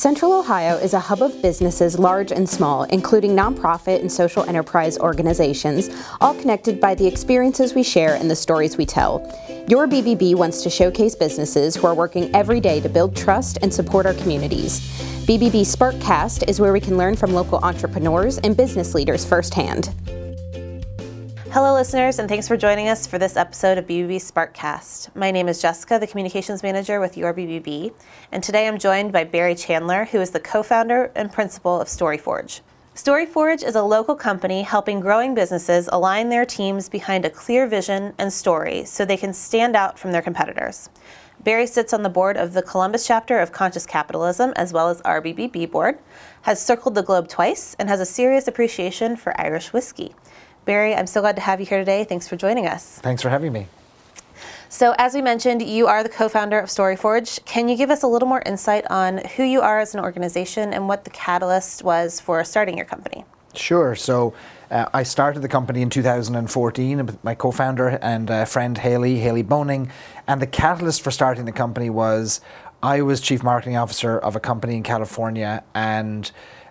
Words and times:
Central 0.00 0.32
Ohio 0.32 0.78
is 0.78 0.94
a 0.94 0.98
hub 0.98 1.20
of 1.20 1.42
businesses 1.42 1.98
large 1.98 2.32
and 2.32 2.48
small, 2.48 2.84
including 2.84 3.36
nonprofit 3.36 4.00
and 4.00 4.10
social 4.10 4.42
enterprise 4.44 4.96
organizations, 4.96 5.90
all 6.22 6.32
connected 6.32 6.80
by 6.80 6.94
the 6.94 7.06
experiences 7.06 7.74
we 7.74 7.82
share 7.82 8.14
and 8.14 8.30
the 8.30 8.34
stories 8.34 8.78
we 8.78 8.86
tell. 8.86 9.20
Your 9.68 9.86
BBB 9.86 10.36
wants 10.36 10.62
to 10.62 10.70
showcase 10.70 11.14
businesses 11.14 11.76
who 11.76 11.86
are 11.86 11.94
working 11.94 12.34
every 12.34 12.60
day 12.60 12.80
to 12.80 12.88
build 12.88 13.14
trust 13.14 13.58
and 13.60 13.74
support 13.74 14.06
our 14.06 14.14
communities. 14.14 14.80
BBB 15.26 15.66
Sparkcast 15.66 16.48
is 16.48 16.60
where 16.60 16.72
we 16.72 16.80
can 16.80 16.96
learn 16.96 17.14
from 17.14 17.34
local 17.34 17.58
entrepreneurs 17.58 18.38
and 18.38 18.56
business 18.56 18.94
leaders 18.94 19.26
firsthand. 19.26 19.94
Hello, 21.52 21.74
listeners, 21.74 22.20
and 22.20 22.28
thanks 22.28 22.46
for 22.46 22.56
joining 22.56 22.86
us 22.86 23.08
for 23.08 23.18
this 23.18 23.36
episode 23.36 23.76
of 23.76 23.84
BBB 23.84 24.18
Sparkcast. 24.18 25.16
My 25.16 25.32
name 25.32 25.48
is 25.48 25.60
Jessica, 25.60 25.98
the 25.98 26.06
Communications 26.06 26.62
Manager 26.62 27.00
with 27.00 27.16
Your 27.16 27.34
BBB, 27.34 27.92
and 28.30 28.40
today 28.40 28.68
I'm 28.68 28.78
joined 28.78 29.12
by 29.12 29.24
Barry 29.24 29.56
Chandler, 29.56 30.04
who 30.04 30.20
is 30.20 30.30
the 30.30 30.38
co 30.38 30.62
founder 30.62 31.10
and 31.16 31.32
principal 31.32 31.80
of 31.80 31.88
StoryForge. 31.88 32.60
StoryForge 32.94 33.64
is 33.64 33.74
a 33.74 33.82
local 33.82 34.14
company 34.14 34.62
helping 34.62 35.00
growing 35.00 35.34
businesses 35.34 35.88
align 35.90 36.28
their 36.28 36.46
teams 36.46 36.88
behind 36.88 37.24
a 37.24 37.30
clear 37.30 37.66
vision 37.66 38.14
and 38.16 38.32
story 38.32 38.84
so 38.84 39.04
they 39.04 39.16
can 39.16 39.34
stand 39.34 39.74
out 39.74 39.98
from 39.98 40.12
their 40.12 40.22
competitors. 40.22 40.88
Barry 41.42 41.66
sits 41.66 41.92
on 41.92 42.04
the 42.04 42.08
board 42.08 42.36
of 42.36 42.52
the 42.52 42.62
Columbus 42.62 43.08
chapter 43.08 43.40
of 43.40 43.50
Conscious 43.50 43.86
Capitalism 43.86 44.52
as 44.54 44.72
well 44.72 44.88
as 44.88 45.00
our 45.00 45.20
BBB 45.20 45.68
board, 45.68 45.98
has 46.42 46.64
circled 46.64 46.94
the 46.94 47.02
globe 47.02 47.26
twice, 47.28 47.74
and 47.78 47.88
has 47.88 47.98
a 47.98 48.06
serious 48.06 48.46
appreciation 48.46 49.16
for 49.16 49.38
Irish 49.40 49.72
whiskey. 49.72 50.14
Barry, 50.64 50.94
I'm 50.94 51.06
so 51.06 51.20
glad 51.20 51.36
to 51.36 51.42
have 51.42 51.60
you 51.60 51.66
here 51.66 51.78
today. 51.78 52.04
Thanks 52.04 52.28
for 52.28 52.36
joining 52.36 52.66
us. 52.66 52.98
Thanks 52.98 53.22
for 53.22 53.30
having 53.30 53.52
me. 53.52 53.66
So, 54.68 54.94
as 54.98 55.14
we 55.14 55.22
mentioned, 55.22 55.62
you 55.62 55.88
are 55.88 56.02
the 56.02 56.08
co 56.08 56.28
founder 56.28 56.58
of 56.58 56.68
StoryForge. 56.68 57.44
Can 57.44 57.68
you 57.68 57.76
give 57.76 57.90
us 57.90 58.04
a 58.04 58.06
little 58.06 58.28
more 58.28 58.42
insight 58.46 58.84
on 58.88 59.18
who 59.36 59.42
you 59.42 59.60
are 59.60 59.80
as 59.80 59.94
an 59.94 60.00
organization 60.00 60.72
and 60.72 60.86
what 60.86 61.04
the 61.04 61.10
catalyst 61.10 61.82
was 61.82 62.20
for 62.20 62.44
starting 62.44 62.76
your 62.76 62.86
company? 62.86 63.24
Sure. 63.54 63.96
So, 63.96 64.32
uh, 64.70 64.86
I 64.94 65.02
started 65.02 65.40
the 65.40 65.48
company 65.48 65.82
in 65.82 65.90
2014 65.90 67.04
with 67.04 67.24
my 67.24 67.34
co 67.34 67.50
founder 67.50 67.88
and 68.00 68.30
uh, 68.30 68.44
friend 68.44 68.78
Haley, 68.78 69.18
Haley 69.18 69.42
Boning. 69.42 69.90
And 70.28 70.40
the 70.40 70.46
catalyst 70.46 71.02
for 71.02 71.10
starting 71.10 71.46
the 71.46 71.52
company 71.52 71.90
was 71.90 72.40
I 72.82 73.02
was 73.02 73.20
chief 73.20 73.42
marketing 73.42 73.76
officer 73.76 74.18
of 74.18 74.36
a 74.36 74.40
company 74.40 74.76
in 74.76 74.84
California 74.84 75.64
and 75.74 76.30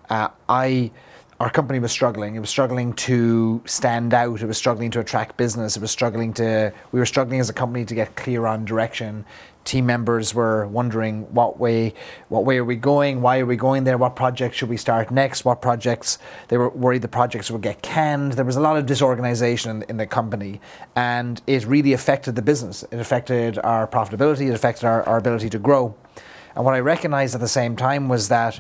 uh, 0.09 0.29
I 0.47 0.91
our 1.39 1.49
company 1.49 1.79
was 1.79 1.91
struggling. 1.91 2.35
It 2.35 2.39
was 2.39 2.49
struggling 2.49 2.93
to 2.93 3.61
stand 3.65 4.13
out. 4.13 4.41
It 4.41 4.45
was 4.45 4.57
struggling 4.57 4.91
to 4.91 4.99
attract 4.99 5.37
business. 5.37 5.77
It 5.77 5.81
was 5.81 5.91
struggling 5.91 6.33
to. 6.33 6.73
We 6.91 6.99
were 6.99 7.05
struggling 7.05 7.39
as 7.39 7.49
a 7.49 7.53
company 7.53 7.85
to 7.85 7.95
get 7.95 8.15
clear 8.17 8.45
on 8.45 8.65
direction. 8.65 9.25
Team 9.63 9.85
members 9.85 10.33
were 10.33 10.67
wondering 10.67 11.33
what 11.33 11.59
way, 11.59 11.93
what 12.27 12.43
way 12.43 12.57
are 12.57 12.65
we 12.65 12.75
going? 12.75 13.21
Why 13.21 13.39
are 13.39 13.45
we 13.45 13.55
going 13.55 13.83
there? 13.83 13.97
What 13.97 14.15
projects 14.15 14.57
should 14.57 14.69
we 14.69 14.77
start 14.77 15.11
next? 15.11 15.45
What 15.45 15.61
projects? 15.61 16.17
They 16.47 16.57
were 16.57 16.69
worried 16.69 17.03
the 17.03 17.07
projects 17.07 17.51
would 17.51 17.61
get 17.61 17.81
canned. 17.81 18.33
There 18.33 18.45
was 18.45 18.55
a 18.55 18.61
lot 18.61 18.77
of 18.77 18.85
disorganization 18.85 19.83
in, 19.83 19.89
in 19.89 19.97
the 19.97 20.07
company, 20.07 20.59
and 20.95 21.41
it 21.45 21.65
really 21.65 21.93
affected 21.93 22.35
the 22.35 22.41
business. 22.41 22.83
It 22.91 22.99
affected 22.99 23.59
our 23.59 23.87
profitability. 23.87 24.49
It 24.49 24.55
affected 24.55 24.85
our, 24.85 25.03
our 25.03 25.17
ability 25.17 25.49
to 25.51 25.59
grow. 25.59 25.95
And 26.55 26.65
what 26.65 26.73
I 26.73 26.79
recognized 26.79 27.35
at 27.35 27.41
the 27.41 27.47
same 27.47 27.75
time 27.75 28.09
was 28.09 28.27
that 28.29 28.59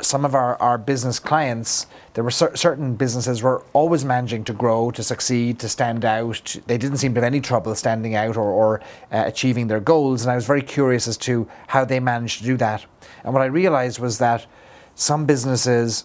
some 0.00 0.24
of 0.24 0.34
our, 0.34 0.56
our 0.62 0.78
business 0.78 1.18
clients, 1.18 1.86
there 2.14 2.22
were 2.22 2.30
cer- 2.30 2.54
certain 2.56 2.94
businesses 2.94 3.42
were 3.42 3.62
always 3.72 4.04
managing 4.04 4.44
to 4.44 4.52
grow, 4.52 4.90
to 4.92 5.02
succeed, 5.02 5.58
to 5.58 5.68
stand 5.68 6.04
out. 6.04 6.56
They 6.66 6.78
didn't 6.78 6.98
seem 6.98 7.14
to 7.14 7.20
have 7.20 7.26
any 7.26 7.40
trouble 7.40 7.74
standing 7.74 8.14
out 8.14 8.36
or, 8.36 8.50
or 8.50 8.80
uh, 9.10 9.24
achieving 9.26 9.66
their 9.66 9.80
goals. 9.80 10.22
And 10.22 10.30
I 10.30 10.36
was 10.36 10.46
very 10.46 10.62
curious 10.62 11.08
as 11.08 11.16
to 11.18 11.48
how 11.68 11.84
they 11.84 12.00
managed 12.00 12.38
to 12.38 12.44
do 12.44 12.56
that. 12.58 12.86
And 13.24 13.32
what 13.32 13.42
I 13.42 13.46
realized 13.46 13.98
was 13.98 14.18
that 14.18 14.46
some 14.94 15.26
businesses 15.26 16.04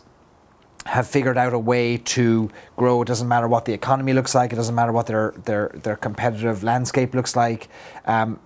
have 0.86 1.08
figured 1.08 1.38
out 1.38 1.54
a 1.54 1.60
way 1.60 1.98
to 1.98 2.50
grow. 2.76 3.02
It 3.02 3.08
doesn't 3.08 3.28
matter 3.28 3.48
what 3.48 3.66
the 3.66 3.74
economy 3.74 4.14
looks 4.14 4.36
like. 4.36 4.52
It 4.52 4.56
doesn't 4.56 4.76
matter 4.76 4.92
what 4.92 5.08
their 5.08 5.34
their, 5.46 5.70
their 5.70 5.96
competitive 5.96 6.64
landscape 6.64 7.14
looks 7.14 7.36
like. 7.36 7.70
Um, 8.06 8.40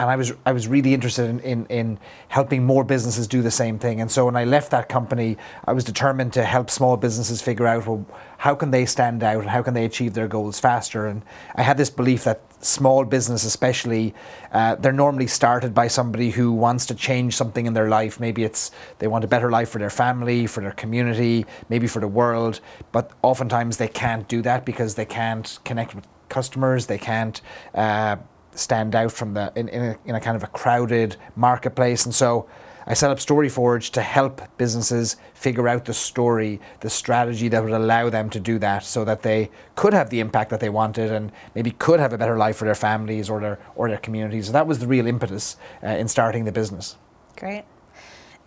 and 0.00 0.08
I 0.08 0.16
was 0.16 0.32
I 0.46 0.52
was 0.52 0.66
really 0.66 0.94
interested 0.94 1.28
in, 1.28 1.40
in, 1.40 1.66
in 1.66 1.98
helping 2.28 2.64
more 2.64 2.84
businesses 2.84 3.28
do 3.28 3.42
the 3.42 3.50
same 3.50 3.78
thing. 3.78 4.00
And 4.00 4.10
so 4.10 4.24
when 4.24 4.34
I 4.34 4.44
left 4.44 4.70
that 4.70 4.88
company, 4.88 5.36
I 5.66 5.74
was 5.74 5.84
determined 5.84 6.32
to 6.32 6.42
help 6.42 6.70
small 6.70 6.96
businesses 6.96 7.42
figure 7.42 7.66
out 7.66 7.86
well 7.86 8.06
how 8.38 8.54
can 8.54 8.70
they 8.70 8.86
stand 8.86 9.22
out 9.22 9.40
and 9.42 9.50
how 9.50 9.62
can 9.62 9.74
they 9.74 9.84
achieve 9.84 10.14
their 10.14 10.26
goals 10.26 10.58
faster. 10.58 11.06
And 11.06 11.22
I 11.54 11.62
had 11.62 11.76
this 11.76 11.90
belief 11.90 12.24
that 12.24 12.40
small 12.64 13.04
business, 13.04 13.44
especially, 13.44 14.14
uh, 14.52 14.76
they're 14.76 14.92
normally 14.92 15.26
started 15.26 15.74
by 15.74 15.88
somebody 15.88 16.30
who 16.30 16.50
wants 16.50 16.86
to 16.86 16.94
change 16.94 17.36
something 17.36 17.66
in 17.66 17.74
their 17.74 17.88
life. 17.90 18.18
Maybe 18.18 18.42
it's 18.42 18.70
they 19.00 19.06
want 19.06 19.24
a 19.24 19.28
better 19.28 19.50
life 19.50 19.68
for 19.68 19.78
their 19.78 19.90
family, 19.90 20.46
for 20.46 20.62
their 20.62 20.72
community, 20.72 21.44
maybe 21.68 21.86
for 21.86 22.00
the 22.00 22.08
world. 22.08 22.60
But 22.90 23.10
oftentimes 23.20 23.76
they 23.76 23.88
can't 23.88 24.26
do 24.28 24.40
that 24.42 24.64
because 24.64 24.94
they 24.94 25.04
can't 25.04 25.58
connect 25.66 25.94
with 25.94 26.06
customers. 26.30 26.86
They 26.86 26.98
can't. 26.98 27.38
Uh, 27.74 28.16
stand 28.54 28.94
out 28.94 29.12
from 29.12 29.34
the 29.34 29.52
in, 29.54 29.68
in 29.68 29.82
a, 29.82 29.96
in, 30.04 30.14
a, 30.14 30.20
kind 30.20 30.36
of 30.36 30.42
a 30.42 30.48
crowded 30.48 31.16
marketplace. 31.36 32.04
And 32.04 32.14
so 32.14 32.48
I 32.86 32.94
set 32.94 33.10
up 33.10 33.18
StoryForge 33.18 33.90
to 33.92 34.02
help 34.02 34.42
businesses 34.56 35.16
figure 35.34 35.68
out 35.68 35.84
the 35.84 35.94
story, 35.94 36.60
the 36.80 36.90
strategy 36.90 37.48
that 37.48 37.62
would 37.62 37.72
allow 37.72 38.10
them 38.10 38.30
to 38.30 38.40
do 38.40 38.58
that 38.58 38.84
so 38.84 39.04
that 39.04 39.22
they 39.22 39.50
could 39.76 39.92
have 39.92 40.10
the 40.10 40.20
impact 40.20 40.50
that 40.50 40.60
they 40.60 40.70
wanted 40.70 41.12
and 41.12 41.30
maybe 41.54 41.70
could 41.72 42.00
have 42.00 42.12
a 42.12 42.18
better 42.18 42.36
life 42.36 42.56
for 42.56 42.64
their 42.64 42.74
families 42.74 43.30
or 43.30 43.40
their 43.40 43.58
or 43.74 43.88
their 43.88 43.98
communities. 43.98 44.46
So 44.46 44.52
that 44.52 44.66
was 44.66 44.78
the 44.78 44.86
real 44.86 45.06
impetus 45.06 45.56
uh, 45.82 45.88
in 45.88 46.08
starting 46.08 46.44
the 46.44 46.52
business. 46.52 46.96
Great. 47.36 47.64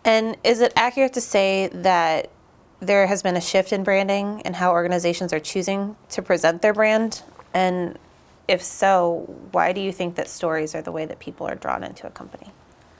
And 0.05 0.35
is 0.43 0.59
it 0.59 0.73
accurate 0.75 1.13
to 1.13 1.21
say 1.21 1.69
that 1.73 2.29
there 2.79 3.07
has 3.07 3.23
been 3.23 3.37
a 3.37 3.41
shift 3.41 3.71
in 3.71 3.83
branding 3.83 4.41
and 4.43 4.55
how 4.55 4.71
organizations 4.71 5.31
are 5.31 5.39
choosing 5.39 5.95
to 6.09 6.21
present 6.21 6.61
their 6.61 6.73
brand? 6.73 7.23
And 7.53 7.97
if 8.47 8.61
so, 8.61 9.25
why 9.51 9.73
do 9.73 9.81
you 9.81 9.91
think 9.91 10.15
that 10.15 10.27
stories 10.27 10.75
are 10.75 10.81
the 10.81 10.91
way 10.91 11.05
that 11.05 11.19
people 11.19 11.47
are 11.47 11.55
drawn 11.55 11.83
into 11.83 12.07
a 12.07 12.09
company? 12.09 12.51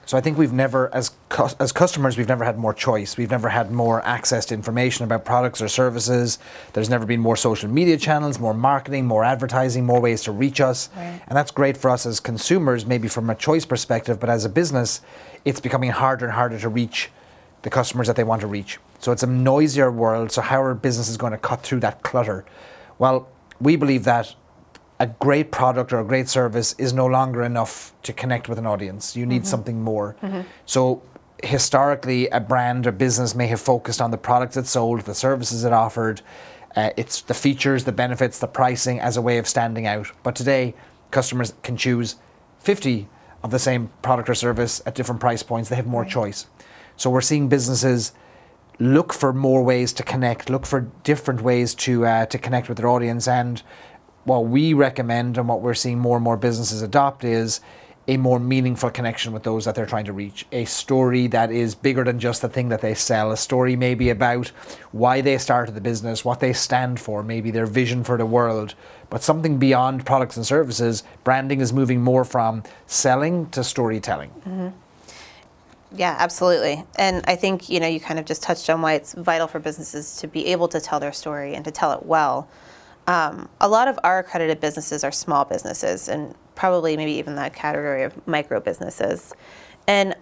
So 0.05 0.17
I 0.17 0.21
think 0.21 0.37
we've 0.37 0.51
never, 0.51 0.93
as 0.93 1.11
cu- 1.29 1.55
as 1.61 1.71
customers, 1.71 2.17
we've 2.17 2.27
never 2.27 2.43
had 2.43 2.57
more 2.57 2.73
choice. 2.73 3.15
We've 3.15 3.31
never 3.31 3.47
had 3.47 3.71
more 3.71 4.05
access 4.05 4.45
to 4.47 4.53
information 4.53 5.05
about 5.05 5.23
products 5.23 5.61
or 5.61 5.69
services. 5.69 6.39
There's 6.73 6.89
never 6.89 7.05
been 7.05 7.21
more 7.21 7.37
social 7.37 7.69
media 7.69 7.97
channels, 7.97 8.37
more 8.37 8.53
marketing, 8.53 9.05
more 9.05 9.23
advertising, 9.23 9.85
more 9.85 10.01
ways 10.01 10.21
to 10.23 10.33
reach 10.33 10.59
us, 10.59 10.89
right. 10.95 11.21
and 11.27 11.37
that's 11.37 11.51
great 11.51 11.77
for 11.77 11.89
us 11.89 12.05
as 12.05 12.19
consumers, 12.19 12.85
maybe 12.85 13.07
from 13.07 13.29
a 13.29 13.35
choice 13.35 13.65
perspective. 13.65 14.19
But 14.19 14.29
as 14.29 14.43
a 14.43 14.49
business, 14.49 15.01
it's 15.45 15.61
becoming 15.61 15.91
harder 15.91 16.25
and 16.25 16.33
harder 16.33 16.59
to 16.59 16.69
reach 16.69 17.09
the 17.61 17.69
customers 17.69 18.07
that 18.07 18.17
they 18.17 18.25
want 18.25 18.41
to 18.41 18.47
reach. 18.47 18.79
So 18.99 19.13
it's 19.13 19.23
a 19.23 19.27
noisier 19.27 19.89
world. 19.89 20.33
So 20.33 20.41
how 20.41 20.61
are 20.61 20.73
businesses 20.73 21.15
going 21.15 21.31
to 21.31 21.37
cut 21.37 21.61
through 21.61 21.79
that 21.79 22.03
clutter? 22.03 22.43
Well, 22.99 23.29
we 23.61 23.77
believe 23.77 24.03
that 24.03 24.35
a 25.03 25.07
great 25.19 25.51
product 25.51 25.91
or 25.91 25.99
a 25.99 26.05
great 26.05 26.29
service 26.29 26.71
is 26.77 26.93
no 26.93 27.05
longer 27.05 27.43
enough 27.43 27.93
to 28.03 28.13
connect 28.13 28.47
with 28.47 28.57
an 28.57 28.65
audience. 28.65 29.17
You 29.17 29.25
need 29.25 29.41
mm-hmm. 29.41 29.47
something 29.47 29.81
more. 29.81 30.15
Mm-hmm. 30.23 30.43
So 30.65 31.03
historically, 31.43 32.29
a 32.29 32.39
brand 32.39 32.87
or 32.87 32.93
business 32.93 33.35
may 33.35 33.47
have 33.47 33.59
focused 33.59 33.99
on 33.99 34.11
the 34.11 34.17
products 34.17 34.55
it 34.55 34.65
sold, 34.65 35.01
the 35.01 35.13
services 35.13 35.65
it 35.65 35.73
offered, 35.73 36.21
uh, 36.77 36.91
it's 36.95 37.19
the 37.19 37.33
features, 37.33 37.83
the 37.83 37.91
benefits, 37.91 38.39
the 38.39 38.47
pricing 38.47 39.01
as 39.01 39.17
a 39.17 39.21
way 39.21 39.37
of 39.37 39.45
standing 39.45 39.85
out. 39.85 40.09
But 40.23 40.37
today, 40.37 40.73
customers 41.11 41.53
can 41.63 41.75
choose 41.75 42.15
50 42.59 43.09
of 43.43 43.51
the 43.51 43.59
same 43.59 43.91
product 44.03 44.29
or 44.29 44.35
service 44.35 44.81
at 44.85 44.95
different 44.95 45.19
price 45.19 45.43
points. 45.43 45.67
They 45.69 45.75
have 45.75 45.85
more 45.85 46.03
right. 46.03 46.11
choice. 46.11 46.47
So 46.95 47.09
we're 47.09 47.19
seeing 47.19 47.49
businesses 47.49 48.13
look 48.79 49.13
for 49.13 49.33
more 49.33 49.63
ways 49.63 49.91
to 49.93 50.03
connect, 50.03 50.49
look 50.49 50.65
for 50.65 50.81
different 51.03 51.41
ways 51.41 51.75
to 51.75 52.05
uh, 52.05 52.25
to 52.27 52.37
connect 52.37 52.69
with 52.69 52.77
their 52.77 52.87
audience, 52.87 53.27
and 53.27 53.61
what 54.25 54.45
we 54.45 54.73
recommend 54.73 55.37
and 55.37 55.47
what 55.47 55.61
we're 55.61 55.73
seeing 55.73 55.99
more 55.99 56.17
and 56.17 56.23
more 56.23 56.37
businesses 56.37 56.81
adopt 56.81 57.23
is 57.23 57.59
a 58.07 58.17
more 58.17 58.39
meaningful 58.39 58.89
connection 58.89 59.31
with 59.31 59.43
those 59.43 59.63
that 59.65 59.75
they're 59.75 59.85
trying 59.85 60.05
to 60.05 60.13
reach. 60.13 60.45
A 60.51 60.65
story 60.65 61.27
that 61.27 61.51
is 61.51 61.73
bigger 61.73 62.03
than 62.03 62.19
just 62.19 62.41
the 62.41 62.49
thing 62.49 62.69
that 62.69 62.81
they 62.81 62.93
sell. 62.93 63.31
A 63.31 63.37
story 63.37 63.75
maybe 63.75 64.09
about 64.09 64.49
why 64.91 65.21
they 65.21 65.37
started 65.37 65.73
the 65.73 65.81
business, 65.81 66.25
what 66.25 66.41
they 66.41 66.51
stand 66.51 66.99
for, 66.99 67.23
maybe 67.23 67.49
their 67.49 67.65
vision 67.65 68.03
for 68.03 68.17
the 68.17 68.25
world, 68.25 68.75
but 69.09 69.23
something 69.23 69.57
beyond 69.57 70.05
products 70.05 70.35
and 70.35 70.45
services. 70.45 71.03
Branding 71.23 71.61
is 71.61 71.71
moving 71.71 72.01
more 72.01 72.25
from 72.25 72.63
selling 72.87 73.49
to 73.51 73.63
storytelling. 73.63 74.31
Mm-hmm. 74.41 74.69
Yeah, 75.95 76.17
absolutely. 76.19 76.83
And 76.97 77.23
I 77.25 77.35
think, 77.35 77.69
you 77.69 77.79
know, 77.79 77.87
you 77.87 77.99
kind 77.99 78.19
of 78.19 78.25
just 78.25 78.41
touched 78.41 78.69
on 78.69 78.81
why 78.81 78.93
it's 78.93 79.13
vital 79.13 79.47
for 79.47 79.59
businesses 79.59 80.17
to 80.17 80.27
be 80.27 80.47
able 80.47 80.67
to 80.69 80.81
tell 80.81 80.99
their 80.99 81.13
story 81.13 81.53
and 81.53 81.63
to 81.63 81.71
tell 81.71 81.93
it 81.93 82.05
well 82.05 82.49
um, 83.07 83.49
a 83.59 83.67
lot 83.67 83.87
of 83.87 83.99
our 84.03 84.19
accredited 84.19 84.59
businesses 84.59 85.03
are 85.03 85.11
small 85.11 85.45
businesses 85.45 86.07
and 86.07 86.35
probably 86.55 86.95
maybe 86.95 87.13
even 87.13 87.35
that 87.35 87.53
category 87.53 88.03
of 88.03 88.27
micro 88.27 88.59
businesses. 88.59 89.33
And 89.87 90.15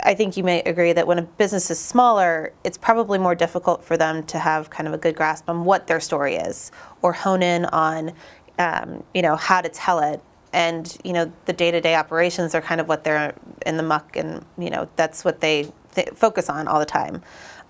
I 0.00 0.14
think 0.14 0.36
you 0.36 0.44
may 0.44 0.62
agree 0.62 0.92
that 0.92 1.06
when 1.06 1.18
a 1.18 1.22
business 1.22 1.70
is 1.70 1.78
smaller, 1.78 2.52
it's 2.62 2.78
probably 2.78 3.18
more 3.18 3.34
difficult 3.34 3.84
for 3.84 3.96
them 3.96 4.22
to 4.24 4.38
have 4.38 4.70
kind 4.70 4.86
of 4.86 4.94
a 4.94 4.98
good 4.98 5.16
grasp 5.16 5.48
on 5.48 5.64
what 5.64 5.86
their 5.86 6.00
story 6.00 6.36
is 6.36 6.70
or 7.02 7.12
hone 7.12 7.42
in 7.42 7.66
on, 7.66 8.12
um, 8.58 9.02
you 9.12 9.20
know, 9.20 9.36
how 9.36 9.60
to 9.60 9.68
tell 9.68 9.98
it. 9.98 10.22
And, 10.52 10.96
you 11.04 11.12
know, 11.12 11.32
the 11.46 11.52
day 11.52 11.70
to 11.72 11.80
day 11.80 11.96
operations 11.96 12.54
are 12.54 12.62
kind 12.62 12.80
of 12.80 12.88
what 12.88 13.04
they're 13.04 13.34
in 13.66 13.76
the 13.76 13.82
muck 13.82 14.16
and, 14.16 14.44
you 14.56 14.70
know, 14.70 14.88
that's 14.96 15.24
what 15.24 15.40
they 15.40 15.70
th- 15.94 16.10
focus 16.10 16.48
on 16.48 16.68
all 16.68 16.78
the 16.78 16.86
time. 16.86 17.22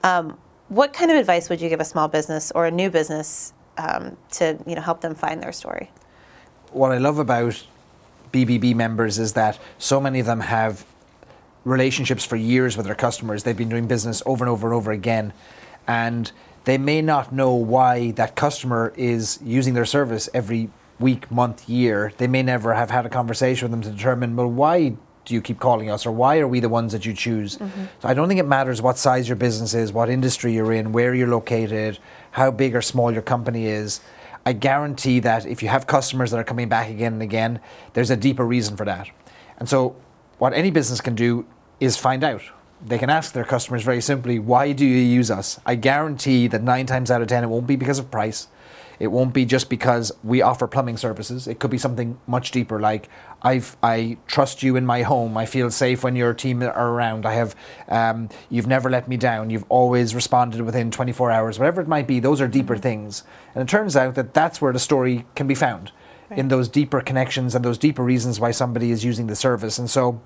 Um, 0.02 0.38
what 0.68 0.92
kind 0.92 1.10
of 1.10 1.16
advice 1.16 1.48
would 1.48 1.60
you 1.60 1.68
give 1.68 1.80
a 1.80 1.84
small 1.84 2.08
business 2.08 2.52
or 2.54 2.66
a 2.66 2.70
new 2.70 2.90
business 2.90 3.54
um, 3.79 4.17
to 4.32 4.59
you 4.67 4.75
know 4.75 4.82
help 4.82 5.00
them 5.00 5.15
find 5.15 5.43
their 5.43 5.53
story? 5.53 5.91
What 6.73 6.93
I 6.93 6.99
love 6.99 7.19
about 7.19 7.65
BBB 8.32 8.75
members 8.75 9.19
is 9.19 9.35
that 9.35 9.59
so 9.79 10.00
many 10.00 10.21
of 10.21 10.26
them 10.26 10.41
have 10.41 10.85
relationships 11.65 12.25
for 12.25 12.37
years 12.37 12.76
with 12.76 12.87
their 12.87 12.94
customers. 12.94 13.44
They've 13.44 13.56
been 13.56 13.69
doing 13.69 13.87
business 13.87 14.23
over 14.26 14.44
and 14.44 14.50
over 14.50 14.67
and 14.67 14.75
over 14.75 14.93
again, 14.93 15.32
and 15.87 16.31
they 16.65 16.79
may 16.79 17.03
not 17.03 17.32
know 17.32 17.55
why 17.55 18.12
that 18.12 18.37
customer 18.37 18.93
is 18.97 19.38
using 19.43 19.75
their 19.75 19.85
service 19.85 20.29
every 20.35 20.71
week, 20.99 21.31
month, 21.31 21.69
year. 21.69 22.12
They 22.19 22.26
may 22.26 22.43
never 22.43 22.75
have 22.75 22.91
had 22.91 23.05
a 23.06 23.09
conversation 23.09 23.67
with 23.67 23.73
them 23.73 23.82
to 23.82 23.97
determine, 23.97 24.37
well, 24.37 24.50
why 24.50 24.97
do 25.25 25.35
you 25.35 25.41
keep 25.41 25.59
calling 25.59 25.91
us 25.91 26.06
or 26.06 26.12
why 26.12 26.38
are 26.38 26.49
we 26.49 26.61
the 26.61 26.69
ones 26.69 26.93
that 26.93 27.06
you 27.06 27.12
choose? 27.12 27.56
Mm-hmm. 27.56 27.85
So 28.00 28.09
I 28.09 28.15
don't 28.15 28.29
think 28.29 28.41
it 28.41 28.47
matters 28.47 28.82
what 28.82 28.99
size 28.99 29.29
your 29.29 29.37
business 29.37 29.75
is, 29.75 29.93
what 29.93 30.11
industry 30.11 30.53
you're 30.53 30.73
in, 30.73 30.93
where 30.93 31.15
you're 31.15 31.29
located, 31.29 31.99
how 32.34 32.50
big 32.50 32.75
or 32.75 32.82
small 32.82 33.12
your 33.12 33.22
company 33.22 33.66
is. 33.66 34.00
I 34.44 34.54
guarantee 34.54 35.20
that 35.20 35.46
if 35.46 35.62
you 35.62 35.69
have 35.69 35.86
customers 35.86 36.32
that 36.32 36.38
are 36.38 36.44
coming 36.44 36.69
back 36.69 36.90
again 36.90 37.12
and 37.12 37.22
again, 37.22 37.60
there's 37.92 38.10
a 38.10 38.16
deeper 38.16 38.44
reason 38.44 38.76
for 38.76 38.84
that. 38.84 39.08
And 39.58 39.69
so 39.69 39.94
what 40.38 40.52
any 40.52 40.72
business 40.72 41.00
can 41.00 41.14
do 41.14 41.46
is 41.78 41.96
find 41.96 42.25
out. 42.25 42.42
They 42.84 42.98
can 42.98 43.08
ask 43.08 43.32
their 43.32 43.44
customers 43.44 43.84
very 43.84 44.00
simply, 44.00 44.40
why 44.40 44.72
do 44.72 44.84
you 44.84 44.96
use 44.96 45.31
us? 45.31 45.60
I 45.64 45.76
guarantee 45.76 46.48
that 46.48 46.62
nine 46.62 46.86
times 46.86 47.08
out 47.08 47.22
of 47.22 47.28
ten, 47.28 47.44
it 47.44 47.46
won't 47.46 47.69
be 47.69 47.76
because 47.76 48.00
of 48.00 48.10
price. 48.10 48.48
It 48.99 49.08
won't 49.08 49.35
be 49.35 49.44
just 49.44 49.69
because 49.69 50.12
we 50.23 50.43
offer 50.43 50.67
plumbing 50.67 50.96
services. 50.96 51.46
It 51.46 51.58
could 51.58 51.70
be 51.70 51.79
something 51.79 52.19
much 52.26 52.50
deeper, 52.50 52.81
like 52.81 53.08
I've, 53.43 53.76
I 53.82 54.17
trust 54.26 54.62
you 54.62 54.76
in 54.76 54.87
my 54.87 55.02
home. 55.02 55.37
I 55.37 55.46
feel 55.46 55.70
safe 55.70 56.05
when 56.05 56.17
your 56.17 56.32
team 56.32 56.62
are 56.62 56.93
around. 56.93 57.26
I 57.26 57.35
have, 57.35 57.56
um, 57.88 58.29
you've 58.49 58.67
never 58.67 58.88
let 58.88 59.08
me 59.08 59.17
down. 59.17 59.50
You've 59.50 59.67
always 59.69 60.14
responded 60.14 60.61
within 60.62 60.91
24 60.91 61.31
hours. 61.31 61.58
Whatever 61.58 61.81
it 61.81 61.88
might 61.88 62.06
be, 62.06 62.20
those 62.20 62.41
are 62.41 62.49
deeper 62.49 62.75
mm-hmm. 62.75 62.82
things. 62.82 63.25
And 63.55 63.62
it 63.62 63.70
turns 63.70 63.96
out 63.96 64.14
that 64.14 64.35
that's 64.35 64.61
where 64.61 64.73
the 64.73 64.79
story 64.79 65.26
can 65.35 65.47
be 65.47 65.55
found, 65.55 65.93
right. 66.31 66.38
in 66.38 66.49
those 66.49 66.69
deeper 66.69 67.00
connections 67.00 67.55
and 67.55 67.64
those 67.64 67.79
deeper 67.79 68.02
reasons 68.02 68.40
why 68.40 68.50
somebody 68.50 68.90
is 68.90 69.05
using 69.05 69.26
the 69.26 69.37
service. 69.37 69.79
And 69.79 69.90
so, 69.90 70.23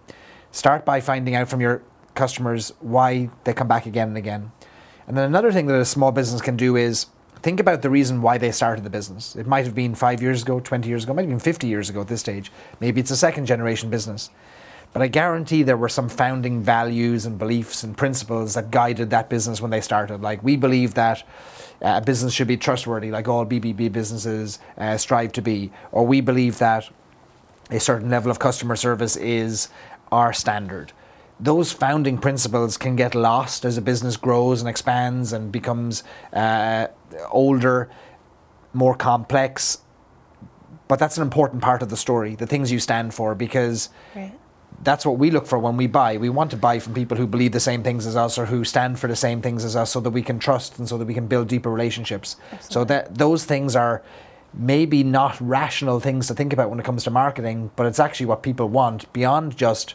start 0.50 0.85
by 0.85 1.00
finding 1.00 1.35
out 1.35 1.49
from 1.49 1.61
your 1.61 1.82
customers 2.14 2.73
why 2.81 3.31
they 3.44 3.53
come 3.53 3.69
back 3.69 3.87
again 3.87 4.09
and 4.09 4.17
again. 4.17 4.53
And 5.06 5.17
then 5.17 5.25
another 5.25 5.53
thing 5.53 5.67
that 5.67 5.81
a 5.81 5.85
small 5.85 6.12
business 6.12 6.43
can 6.43 6.56
do 6.56 6.76
is 6.76 7.06
think 7.43 7.61
about 7.61 7.82
the 7.82 7.90
reason 7.90 8.23
why 8.23 8.38
they 8.38 8.50
started 8.50 8.85
the 8.85 8.90
business. 8.90 9.37
It 9.37 9.46
might 9.46 9.64
have 9.64 9.75
been 9.75 9.94
five 9.94 10.23
years 10.23 10.43
ago, 10.43 10.61
20 10.61 10.88
years 10.88 11.05
ago, 11.05 11.14
maybe 11.14 11.29
even 11.29 11.38
50 11.38 11.67
years 11.67 11.90
ago 11.90 12.00
at 12.00 12.08
this 12.08 12.20
stage. 12.20 12.50
Maybe 12.81 13.00
it's 13.00 13.11
a 13.11 13.17
second 13.17 13.46
generation 13.46 13.90
business. 13.90 14.31
But 14.93 15.02
I 15.02 15.08
guarantee 15.08 15.62
there 15.62 15.76
were 15.76 15.88
some 15.88 16.08
founding 16.08 16.62
values 16.62 17.26
and 17.26 17.38
beliefs 17.38 17.82
and 17.85 17.96
principles 17.96 18.55
that 18.55 18.70
guided 18.70 19.11
that 19.11 19.29
business 19.29 19.61
when 19.61 19.70
they 19.70 19.81
started. 19.81 20.23
Like 20.23 20.43
we 20.43 20.56
believe 20.56 20.94
that 20.94 21.23
uh, 21.82 21.94
a 21.96 22.00
business 22.00 22.32
should 22.32 22.49
be 22.49 22.56
trustworthy, 22.56 23.11
like 23.11 23.29
all 23.29 23.44
BBB 23.44 23.93
businesses 23.93 24.58
uh, 24.79 24.96
strive 24.96 25.32
to 25.32 25.43
be. 25.43 25.70
Or 25.93 26.06
we 26.06 26.20
believe 26.20 26.58
that 26.58 26.88
a 27.70 27.79
certain 27.79 28.11
level 28.11 28.31
of 28.31 28.38
customer 28.38 28.76
service 28.76 29.17
is 29.17 29.69
our 30.11 30.32
standard 30.32 30.93
those 31.40 31.73
founding 31.73 32.19
principles 32.19 32.76
can 32.76 32.96
get 32.96 33.14
lost 33.14 33.64
as 33.64 33.76
a 33.76 33.82
business 33.82 34.17
grows 34.17 34.61
and 34.61 34.69
expands 34.69 35.32
and 35.32 35.52
becomes 35.52 36.02
uh, 36.32 36.88
older, 37.31 37.88
more 38.73 38.94
complex. 38.94 39.79
But 40.88 40.99
that's 40.99 41.17
an 41.17 41.23
important 41.23 41.62
part 41.62 41.82
of 41.82 41.90
the 41.90 41.96
story, 41.96 42.35
the 42.35 42.46
things 42.46 42.73
you 42.73 42.81
stand 42.81 43.14
for, 43.14 43.35
because 43.35 43.90
right. 44.17 44.32
that's 44.82 45.06
what 45.06 45.19
we 45.19 45.31
look 45.31 45.46
for 45.46 45.58
when 45.58 45.76
we 45.76 45.87
buy. 45.87 46.17
We 46.17 46.31
want 46.31 46.50
to 46.52 46.56
buy 46.56 46.79
from 46.79 46.94
people 46.94 47.17
who 47.17 47.26
believe 47.26 47.52
the 47.52 47.61
same 47.61 47.82
things 47.82 48.06
as 48.06 48.17
us 48.17 48.38
or 48.38 48.46
who 48.46 48.64
stand 48.64 48.99
for 48.99 49.06
the 49.06 49.17
same 49.17 49.40
things 49.40 49.64
as 49.64 49.76
us 49.76 49.90
so 49.90 50.00
that 50.00 50.11
we 50.11 50.23
can 50.23 50.38
trust 50.38 50.79
and 50.79 50.88
so 50.88 50.99
that 50.99 51.05
we 51.05 51.14
can 51.14 51.26
build 51.26 51.49
deeper 51.49 51.70
relationships. 51.70 52.37
Absolutely. 52.52 52.73
So 52.73 52.85
that 52.85 53.14
those 53.17 53.44
things 53.44 53.76
are 53.76 54.02
maybe 54.55 55.05
not 55.05 55.38
rational 55.40 56.00
things 56.00 56.26
to 56.26 56.35
think 56.35 56.52
about 56.52 56.70
when 56.70 56.81
it 56.81 56.85
comes 56.85 57.05
to 57.05 57.11
marketing, 57.11 57.70
but 57.76 57.87
it's 57.87 58.00
actually 58.00 58.26
what 58.26 58.43
people 58.43 58.69
want 58.69 59.12
beyond 59.12 59.56
just 59.56 59.94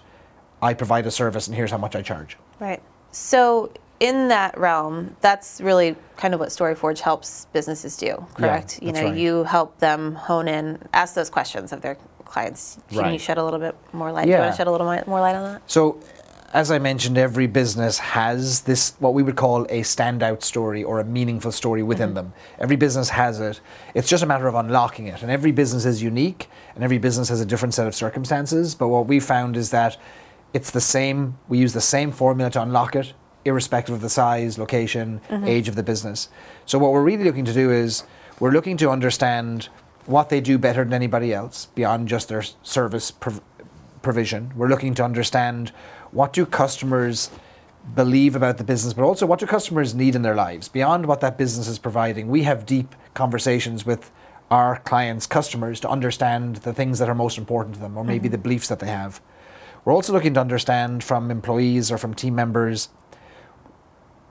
I 0.63 0.73
provide 0.73 1.05
a 1.05 1.11
service 1.11 1.47
and 1.47 1.55
here's 1.55 1.71
how 1.71 1.77
much 1.77 1.95
I 1.95 2.01
charge. 2.01 2.37
Right. 2.59 2.81
So 3.11 3.71
in 3.99 4.27
that 4.29 4.57
realm, 4.57 5.15
that's 5.21 5.61
really 5.61 5.95
kind 6.17 6.33
of 6.33 6.39
what 6.39 6.49
StoryForge 6.49 6.99
helps 6.99 7.45
businesses 7.53 7.95
do, 7.97 8.25
correct? 8.33 8.79
Yeah, 8.81 8.87
you 8.87 8.93
know, 8.93 9.03
right. 9.05 9.17
you 9.17 9.43
help 9.43 9.77
them 9.79 10.15
hone 10.15 10.47
in, 10.47 10.79
ask 10.93 11.13
those 11.13 11.29
questions 11.29 11.71
of 11.71 11.81
their 11.81 11.95
clients. 12.25 12.79
Can 12.89 12.99
right. 12.99 13.13
you 13.13 13.19
shed 13.19 13.37
a 13.37 13.43
little 13.43 13.59
bit 13.59 13.75
more 13.93 14.11
light? 14.11 14.27
Yeah. 14.27 14.37
Do 14.37 14.37
you 14.37 14.39
want 14.39 14.53
to 14.53 14.57
shed 14.57 14.67
a 14.67 14.71
little 14.71 14.87
more 14.87 15.19
light 15.19 15.35
on 15.35 15.43
that? 15.43 15.61
So 15.69 15.99
as 16.53 16.69
I 16.69 16.77
mentioned, 16.77 17.17
every 17.17 17.47
business 17.47 17.97
has 17.97 18.61
this, 18.61 18.93
what 18.99 19.15
we 19.15 19.23
would 19.23 19.35
call 19.35 19.63
a 19.65 19.81
standout 19.81 20.43
story 20.43 20.83
or 20.83 20.99
a 20.99 21.03
meaningful 21.03 21.51
story 21.51 21.81
within 21.81 22.09
mm-hmm. 22.09 22.15
them. 22.15 22.33
Every 22.59 22.75
business 22.75 23.09
has 23.09 23.39
it. 23.39 23.59
It's 23.95 24.07
just 24.07 24.21
a 24.21 24.27
matter 24.27 24.47
of 24.47 24.53
unlocking 24.53 25.07
it. 25.07 25.23
And 25.23 25.31
every 25.31 25.51
business 25.51 25.83
is 25.85 26.03
unique 26.03 26.49
and 26.75 26.83
every 26.83 26.99
business 26.99 27.29
has 27.29 27.41
a 27.41 27.45
different 27.45 27.73
set 27.73 27.87
of 27.87 27.95
circumstances. 27.95 28.75
But 28.75 28.89
what 28.89 29.07
we 29.07 29.19
found 29.19 29.57
is 29.57 29.71
that 29.71 29.97
it's 30.53 30.71
the 30.71 30.81
same. 30.81 31.37
We 31.47 31.57
use 31.57 31.73
the 31.73 31.81
same 31.81 32.11
formula 32.11 32.49
to 32.51 32.61
unlock 32.61 32.95
it, 32.95 33.13
irrespective 33.45 33.95
of 33.95 34.01
the 34.01 34.09
size, 34.09 34.57
location, 34.57 35.21
mm-hmm. 35.29 35.45
age 35.45 35.67
of 35.67 35.75
the 35.75 35.83
business. 35.83 36.29
So 36.65 36.77
what 36.79 36.91
we're 36.91 37.03
really 37.03 37.23
looking 37.23 37.45
to 37.45 37.53
do 37.53 37.71
is 37.71 38.03
we're 38.39 38.51
looking 38.51 38.77
to 38.77 38.89
understand 38.89 39.69
what 40.05 40.29
they 40.29 40.41
do 40.41 40.57
better 40.57 40.83
than 40.83 40.93
anybody 40.93 41.33
else 41.33 41.67
beyond 41.67 42.07
just 42.07 42.29
their 42.29 42.43
service 42.61 43.11
prov- 43.11 43.41
provision. 44.01 44.51
We're 44.55 44.67
looking 44.67 44.93
to 44.95 45.03
understand 45.03 45.69
what 46.11 46.33
do 46.33 46.45
customers 46.45 47.29
believe 47.95 48.35
about 48.35 48.57
the 48.57 48.63
business, 48.63 48.93
but 48.93 49.03
also 49.03 49.25
what 49.25 49.39
do 49.39 49.45
customers 49.45 49.93
need 49.93 50.15
in 50.15 50.21
their 50.21 50.35
lives 50.35 50.69
beyond 50.69 51.05
what 51.05 51.21
that 51.21 51.37
business 51.37 51.67
is 51.67 51.79
providing. 51.79 52.27
We 52.27 52.43
have 52.43 52.65
deep 52.65 52.95
conversations 53.13 53.85
with 53.85 54.11
our 54.51 54.79
clients, 54.79 55.25
customers, 55.25 55.79
to 55.81 55.89
understand 55.89 56.57
the 56.57 56.73
things 56.73 56.99
that 56.99 57.09
are 57.09 57.15
most 57.15 57.37
important 57.37 57.75
to 57.75 57.81
them, 57.81 57.97
or 57.97 58.03
maybe 58.03 58.27
mm-hmm. 58.27 58.33
the 58.33 58.37
beliefs 58.37 58.67
that 58.67 58.79
they 58.79 58.87
have. 58.87 59.21
We're 59.85 59.93
also 59.93 60.13
looking 60.13 60.33
to 60.35 60.39
understand 60.39 61.03
from 61.03 61.29
employees 61.29 61.91
or 61.91 61.97
from 61.97 62.13
team 62.13 62.35
members 62.35 62.89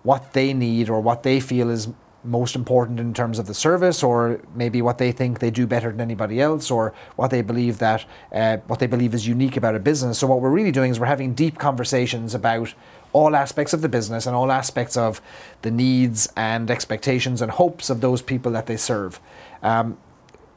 what 0.02 0.32
they 0.32 0.52
need 0.52 0.88
or 0.88 1.00
what 1.00 1.22
they 1.22 1.40
feel 1.40 1.70
is 1.70 1.88
most 2.24 2.54
important 2.54 3.00
in 3.00 3.12
terms 3.12 3.38
of 3.38 3.46
the 3.46 3.54
service, 3.54 4.02
or 4.02 4.40
maybe 4.54 4.80
what 4.80 4.98
they 4.98 5.12
think 5.12 5.40
they 5.40 5.50
do 5.50 5.66
better 5.66 5.90
than 5.90 6.00
anybody 6.00 6.40
else, 6.40 6.70
or 6.70 6.94
what 7.16 7.30
they 7.30 7.42
believe 7.42 7.78
that 7.78 8.04
uh, 8.32 8.58
what 8.68 8.78
they 8.78 8.86
believe 8.86 9.14
is 9.14 9.26
unique 9.26 9.56
about 9.56 9.74
a 9.74 9.80
business. 9.80 10.18
So 10.18 10.26
what 10.26 10.40
we're 10.40 10.50
really 10.50 10.72
doing 10.72 10.90
is 10.90 11.00
we're 11.00 11.06
having 11.06 11.34
deep 11.34 11.58
conversations 11.58 12.34
about 12.34 12.74
all 13.12 13.34
aspects 13.34 13.72
of 13.72 13.82
the 13.82 13.88
business 13.88 14.26
and 14.26 14.34
all 14.34 14.52
aspects 14.52 14.96
of 14.96 15.20
the 15.62 15.70
needs 15.70 16.32
and 16.36 16.70
expectations 16.70 17.42
and 17.42 17.50
hopes 17.50 17.90
of 17.90 18.00
those 18.00 18.22
people 18.22 18.52
that 18.52 18.66
they 18.66 18.76
serve. 18.76 19.20
Um, 19.62 19.98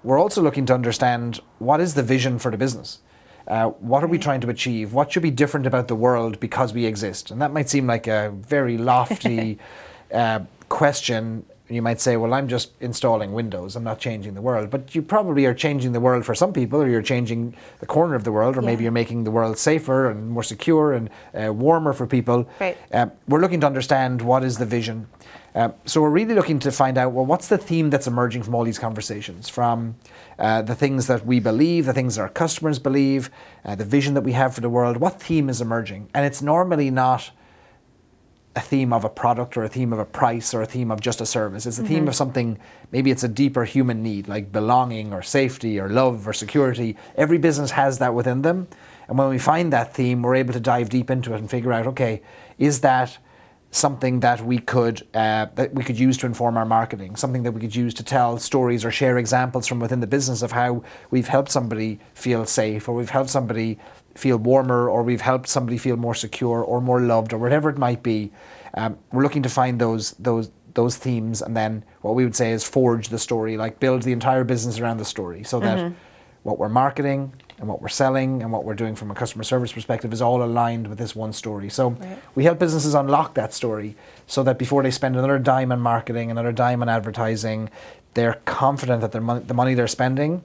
we're 0.04 0.20
also 0.20 0.42
looking 0.42 0.68
to 0.68 0.74
understand 0.74 1.42
what 1.58 1.82
is 1.82 1.96
the 1.96 2.04
vision 2.04 2.38
for 2.38 2.52
the 2.52 2.58
business. 2.58 3.00
Uh, 3.48 3.70
what 3.70 4.04
are 4.04 4.08
we 4.08 4.18
trying 4.18 4.42
to 4.42 4.50
achieve? 4.50 4.94
What 4.94 5.12
should 5.12 5.24
be 5.24 5.32
different 5.32 5.68
about 5.68 5.88
the 5.88 5.96
world 5.96 6.40
because 6.40 6.74
we 6.74 6.86
exist? 6.86 7.32
And 7.32 7.42
that 7.42 7.54
might 7.54 7.70
seem 7.70 7.88
like 7.88 8.08
a 8.08 8.32
very 8.32 8.78
lofty 8.78 9.60
uh, 10.14 10.40
question. 10.70 11.46
You 11.68 11.82
might 11.82 12.00
say, 12.00 12.16
well, 12.16 12.34
I'm 12.34 12.48
just 12.48 12.72
installing 12.80 13.34
Windows. 13.34 13.76
I'm 13.76 13.84
not 13.84 14.00
changing 14.00 14.36
the 14.36 14.42
world. 14.42 14.70
But 14.70 14.94
you 14.94 15.02
probably 15.02 15.46
are 15.46 15.54
changing 15.54 15.94
the 15.94 16.00
world 16.00 16.24
for 16.24 16.36
some 16.36 16.54
people, 16.54 16.82
or 16.82 16.88
you're 16.88 17.02
changing 17.02 17.56
the 17.80 17.88
corner 17.88 18.14
of 18.14 18.24
the 18.24 18.32
world, 18.32 18.56
or 18.56 18.62
yeah. 18.62 18.68
maybe 18.68 18.84
you're 18.84 18.92
making 18.92 19.24
the 19.24 19.32
world 19.32 19.58
safer 19.58 20.10
and 20.10 20.30
more 20.30 20.44
secure 20.44 20.94
and 20.94 21.10
uh, 21.34 21.52
warmer 21.52 21.94
for 21.94 22.06
people. 22.06 22.48
Right. 22.60 22.78
Uh, 22.92 23.08
we're 23.28 23.42
looking 23.42 23.62
to 23.62 23.68
understand 23.68 24.22
what 24.22 24.44
is 24.44 24.58
the 24.58 24.66
vision. 24.66 25.08
Uh, 25.56 25.70
so 25.86 26.02
we're 26.02 26.10
really 26.10 26.36
looking 26.36 26.60
to 26.60 26.70
find 26.70 26.98
out 26.98 27.14
well, 27.14 27.26
what's 27.26 27.48
the 27.48 27.58
theme 27.58 27.90
that's 27.90 28.08
emerging 28.08 28.44
from 28.44 28.54
all 28.54 28.66
these 28.66 28.78
conversations, 28.78 29.48
from 29.48 29.96
uh, 30.38 30.62
the 30.62 30.76
things 30.76 31.08
that 31.08 31.26
we 31.26 31.40
believe, 31.40 31.86
the 31.86 31.94
things 31.94 32.16
that 32.16 32.22
our 32.24 32.30
customers 32.30 32.78
believe, 32.78 33.30
uh, 33.64 33.74
the 33.74 33.86
vision 33.86 34.16
that 34.16 34.22
we 34.22 34.34
have 34.34 34.54
for 34.54 34.60
the 34.60 34.70
world. 34.70 34.98
What 34.98 35.22
theme 35.22 35.48
is 35.48 35.62
emerging? 35.62 36.10
And 36.14 36.26
it's 36.26 36.42
normally 36.42 36.92
not 36.92 37.32
a 38.54 38.60
theme 38.60 38.92
of 38.92 39.06
a 39.06 39.10
product 39.10 39.56
or 39.56 39.64
a 39.64 39.70
theme 39.70 39.94
of 39.94 40.00
a 40.00 40.06
price 40.06 40.54
or 40.54 40.62
a 40.62 40.66
theme 40.66 40.92
of 40.92 41.00
just 41.00 41.22
a 41.22 41.26
service. 41.26 41.66
It's 41.66 41.78
a 41.78 41.82
mm-hmm. 41.82 41.94
theme 41.94 42.08
of 42.10 42.16
something, 42.16 42.58
maybe 42.92 43.10
it's 43.10 43.24
a 43.24 43.30
deeper 43.30 43.64
human 43.64 44.04
need 44.04 44.28
like 44.28 44.52
belonging 44.52 45.14
or 45.14 45.22
safety 45.22 45.80
or 45.80 45.90
love 45.90 46.28
or 46.28 46.34
security. 46.34 46.98
Every 47.16 47.38
business 47.38 47.72
has 47.72 48.00
that 48.00 48.14
within 48.14 48.42
them. 48.42 48.68
And 49.08 49.18
when 49.18 49.30
we 49.30 49.38
find 49.38 49.72
that 49.72 49.94
theme, 49.94 50.22
we're 50.22 50.36
able 50.36 50.54
to 50.54 50.60
dive 50.60 50.90
deep 50.90 51.10
into 51.10 51.34
it 51.34 51.40
and 51.40 51.50
figure 51.50 51.72
out 51.72 51.88
okay, 51.88 52.22
is 52.58 52.82
that 52.82 53.18
something 53.72 54.22
that 54.22 54.42
we 54.42 54.58
could 54.58 55.06
uh, 55.14 55.48
that 55.56 55.74
we 55.74 55.84
could 55.84 56.00
use 56.00 56.18
to 56.18 56.26
inform 56.26 56.58
our 56.58 56.66
marketing, 56.66 57.16
something 57.16 57.44
that 57.44 57.52
we 57.52 57.60
could 57.60 57.76
use 57.76 57.94
to 57.96 58.04
tell 58.04 58.38
stories 58.38 58.86
or 58.86 58.92
share 58.92 59.18
examples 59.18 59.68
from 59.68 59.80
within 59.80 60.00
the 60.00 60.08
business 60.08 60.42
of 60.42 60.52
how 60.54 60.84
we've 61.12 61.28
helped 61.28 61.52
somebody 61.52 62.00
feel 62.14 62.46
safe, 62.46 62.88
or 62.88 62.96
we've 62.96 63.10
helped 63.10 63.30
somebody 63.30 63.78
feel 64.16 64.38
warmer, 64.38 64.90
or 64.90 65.04
we've 65.04 65.22
helped 65.22 65.50
somebody 65.50 65.78
feel 65.78 65.98
more 65.98 66.16
secure, 66.16 66.64
or 66.64 66.80
more 66.80 67.02
loved, 67.02 67.34
or 67.34 67.38
whatever 67.38 67.70
it 67.70 67.78
might 67.78 68.02
be. 68.02 68.32
Um, 68.76 68.98
we're 69.12 69.24
looking 69.24 69.44
to 69.44 69.50
find 69.50 69.80
those 69.80 70.12
those 70.12 70.52
those 70.74 70.96
themes, 70.98 71.42
and 71.42 71.56
then 71.56 71.84
what 72.02 72.16
we 72.16 72.24
would 72.24 72.36
say 72.36 72.52
is 72.52 72.64
forge 72.64 73.10
the 73.10 73.20
story, 73.20 73.58
like 73.58 73.80
build 73.80 74.04
the 74.04 74.12
entire 74.12 74.44
business 74.44 74.80
around 74.80 74.98
the 74.98 75.06
story, 75.06 75.44
so 75.44 75.60
that 75.60 75.78
mm-hmm. 75.80 75.96
what 76.44 76.60
we're 76.60 76.70
marketing, 76.70 77.34
and 77.60 77.68
what 77.68 77.82
we're 77.82 77.88
selling 77.88 78.42
and 78.44 78.52
what 78.52 78.64
we're 78.66 78.74
doing 78.76 78.96
from 78.96 79.12
a 79.12 79.16
customer 79.16 79.44
service 79.44 79.72
perspective 79.72 80.12
is 80.12 80.22
all 80.22 80.44
aligned 80.44 80.88
with 80.88 80.98
this 80.98 81.16
one 81.16 81.32
story. 81.34 81.70
So 81.70 81.92
Right. 81.92 82.18
we 82.36 82.44
help 82.44 82.60
businesses 82.60 82.94
unlock 82.94 83.34
that 83.36 83.54
story 83.54 83.96
so 84.28 84.44
that 84.44 84.58
before 84.58 84.84
they 84.84 84.92
spend 84.92 85.16
another 85.16 85.40
dime 85.40 85.72
on 85.72 85.80
marketing, 85.80 86.30
another 86.32 86.52
dime 86.52 86.82
on 86.82 86.90
advertising, 86.90 87.70
they're 88.14 88.40
confident 88.46 89.02
that 89.02 89.12
their 89.12 89.22
mon- 89.22 89.46
the 89.48 89.54
money 89.54 89.74
they're 89.74 89.88
spending 89.88 90.42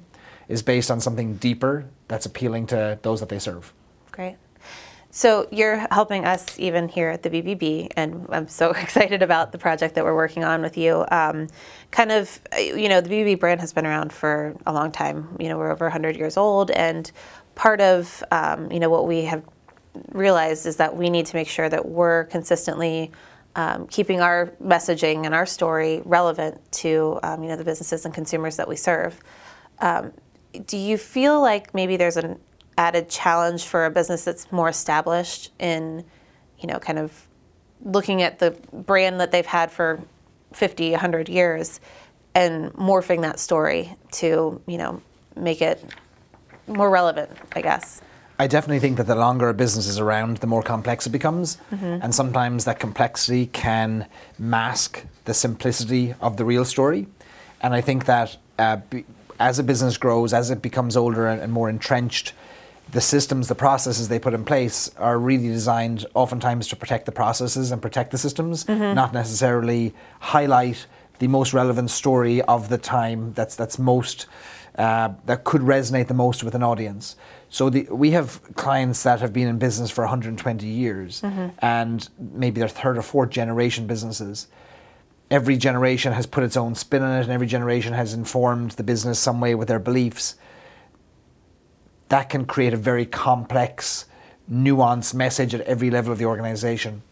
is 0.48 0.62
based 0.62 0.90
on 0.90 1.00
something 1.00 1.34
deeper 1.34 1.84
that's 2.08 2.26
appealing 2.26 2.66
to 2.68 2.98
those 3.02 3.20
that 3.20 3.28
they 3.28 3.38
serve. 3.38 3.72
Great. 4.12 4.36
So 5.12 5.48
you're 5.50 5.76
helping 5.90 6.24
us 6.24 6.56
even 6.58 6.88
here 6.88 7.10
at 7.10 7.24
the 7.24 7.30
BBB, 7.30 7.88
and 7.96 8.26
I'm 8.30 8.46
so 8.46 8.70
excited 8.82 9.22
about 9.22 9.50
the 9.50 9.58
project 9.58 9.96
that 9.96 10.04
we're 10.04 10.14
working 10.14 10.44
on 10.44 10.62
with 10.62 10.78
you. 10.78 11.04
Um, 11.10 11.48
kind 11.90 12.12
of, 12.12 12.40
you 12.56 12.88
know, 12.88 13.00
the 13.00 13.10
BBB 13.10 13.40
brand 13.40 13.60
has 13.60 13.72
been 13.72 13.86
around 13.86 14.12
for 14.12 14.56
a 14.66 14.72
long 14.72 14.92
time. 14.92 15.36
You 15.40 15.48
know, 15.48 15.58
we're 15.58 15.72
over 15.72 15.86
100 15.86 16.16
years 16.16 16.36
old, 16.36 16.70
and 16.70 17.10
part 17.56 17.80
of, 17.80 18.22
um, 18.30 18.70
you 18.70 18.78
know, 18.78 18.88
what 18.88 19.08
we 19.08 19.24
have 19.24 19.42
realized 20.12 20.66
is 20.66 20.76
that 20.76 20.96
we 20.96 21.10
need 21.10 21.26
to 21.26 21.36
make 21.36 21.48
sure 21.48 21.68
that 21.68 21.86
we're 21.86 22.24
consistently 22.26 23.10
um, 23.56 23.88
keeping 23.88 24.20
our 24.20 24.52
messaging 24.62 25.26
and 25.26 25.34
our 25.34 25.44
story 25.44 26.02
relevant 26.04 26.60
to, 26.70 27.18
um, 27.24 27.42
you 27.42 27.48
know, 27.48 27.56
the 27.56 27.64
businesses 27.64 28.04
and 28.04 28.14
consumers 28.14 28.56
that 28.56 28.68
we 28.68 28.76
serve. 28.76 29.18
Um, 29.80 30.12
do 30.66 30.76
you 30.76 30.96
feel 30.96 31.40
like 31.40 31.74
maybe 31.74 31.96
there's 31.96 32.16
an 32.16 32.38
added 32.78 33.08
challenge 33.08 33.64
for 33.64 33.84
a 33.84 33.90
business 33.90 34.24
that's 34.24 34.50
more 34.50 34.68
established 34.68 35.52
in, 35.58 36.04
you 36.58 36.66
know, 36.66 36.78
kind 36.78 36.98
of 36.98 37.26
looking 37.84 38.22
at 38.22 38.38
the 38.38 38.52
brand 38.72 39.20
that 39.20 39.32
they've 39.32 39.46
had 39.46 39.70
for 39.70 40.00
50, 40.52 40.92
100 40.92 41.28
years 41.28 41.80
and 42.34 42.72
morphing 42.74 43.22
that 43.22 43.38
story 43.38 43.94
to, 44.12 44.60
you 44.66 44.78
know, 44.78 45.00
make 45.36 45.62
it 45.62 45.82
more 46.66 46.90
relevant, 46.90 47.30
I 47.52 47.62
guess? 47.62 48.00
I 48.38 48.46
definitely 48.46 48.78
think 48.78 48.96
that 48.96 49.06
the 49.06 49.14
longer 49.14 49.50
a 49.50 49.54
business 49.54 49.86
is 49.86 49.98
around, 49.98 50.38
the 50.38 50.46
more 50.46 50.62
complex 50.62 51.06
it 51.06 51.10
becomes. 51.10 51.58
And 52.02 52.14
sometimes 52.14 52.64
that 52.64 52.80
complexity 52.80 53.46
can 53.46 54.06
mask 54.38 55.04
the 55.26 55.34
simplicity 55.34 56.14
of 56.22 56.38
the 56.38 56.44
real 56.46 56.64
story. 56.64 57.06
And 57.60 57.74
I 57.74 57.82
think 57.82 58.06
that 58.06 58.38
uh, 58.58 58.76
be, 58.76 59.04
as 59.38 59.58
a 59.58 59.62
business 59.62 59.98
grows, 59.98 60.32
as 60.32 60.50
it 60.50 60.62
becomes 60.62 60.96
older 60.96 61.26
and, 61.26 61.42
and 61.42 61.52
more 61.52 61.68
entrenched, 61.68 62.32
the 62.92 63.00
systems, 63.00 63.48
the 63.48 63.54
processes 63.54 64.08
they 64.08 64.18
put 64.18 64.34
in 64.34 64.44
place 64.44 64.90
are 64.96 65.18
really 65.18 65.48
designed 65.48 66.06
oftentimes 66.14 66.66
to 66.68 66.76
protect 66.76 67.06
the 67.06 67.12
processes 67.12 67.70
and 67.72 67.80
protect 67.80 68.10
the 68.10 68.18
systems, 68.18 68.66
not 68.94 69.12
necessarily 69.12 69.94
highlight 70.20 70.86
the 71.18 71.28
most 71.28 71.52
relevant 71.52 71.90
story 71.90 72.40
of 72.42 72.68
the 72.68 72.78
time 72.78 73.32
that's 73.34 73.54
that's 73.54 73.78
most 73.78 74.26
uh, 74.78 75.10
that 75.26 75.44
could 75.44 75.60
resonate 75.62 76.06
the 76.08 76.14
most 76.14 76.42
with 76.42 76.54
an 76.54 76.62
audience. 76.62 77.16
So 77.50 77.68
the, 77.70 77.86
we 77.90 78.12
have 78.12 78.40
clients 78.54 79.02
that 79.02 79.20
have 79.20 79.32
been 79.32 79.48
in 79.48 79.58
business 79.58 79.90
for 79.90 80.02
120 80.02 80.66
years, 80.66 81.20
and 81.58 82.08
maybe 82.18 82.60
they're 82.60 82.68
third 82.68 82.96
or 82.96 83.02
fourth 83.02 83.30
generation 83.30 83.86
businesses. 83.86 84.46
Every 85.30 85.56
generation 85.56 86.12
has 86.12 86.26
put 86.26 86.42
its 86.44 86.56
own 86.56 86.74
spin 86.74 87.02
on 87.02 87.18
it, 87.18 87.22
and 87.22 87.30
every 87.32 87.46
generation 87.46 87.92
has 87.92 88.14
informed 88.14 88.72
the 88.72 88.82
business 88.82 89.18
some 89.18 89.40
way 89.40 89.54
with 89.54 89.68
their 89.68 89.78
beliefs. 89.80 90.36
That 92.10 92.28
can 92.28 92.44
create 92.44 92.74
a 92.74 92.76
very 92.76 93.06
complex, 93.06 94.04
nuanced 94.50 95.14
message 95.14 95.54
at 95.54 95.62
every 95.62 95.90
level 95.90 96.12
of 96.12 96.18
the 96.18 96.26
organization. 96.26 97.02